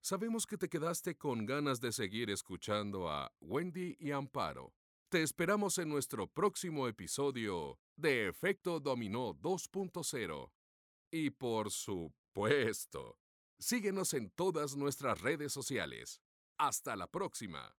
[0.00, 4.74] Sabemos que te quedaste con ganas de seguir escuchando a Wendy y Amparo.
[5.08, 10.50] Te esperamos en nuestro próximo episodio de Efecto Dominó 2.0.
[11.10, 13.18] Y por supuesto,
[13.58, 16.22] síguenos en todas nuestras redes sociales.
[16.56, 17.76] Hasta la próxima.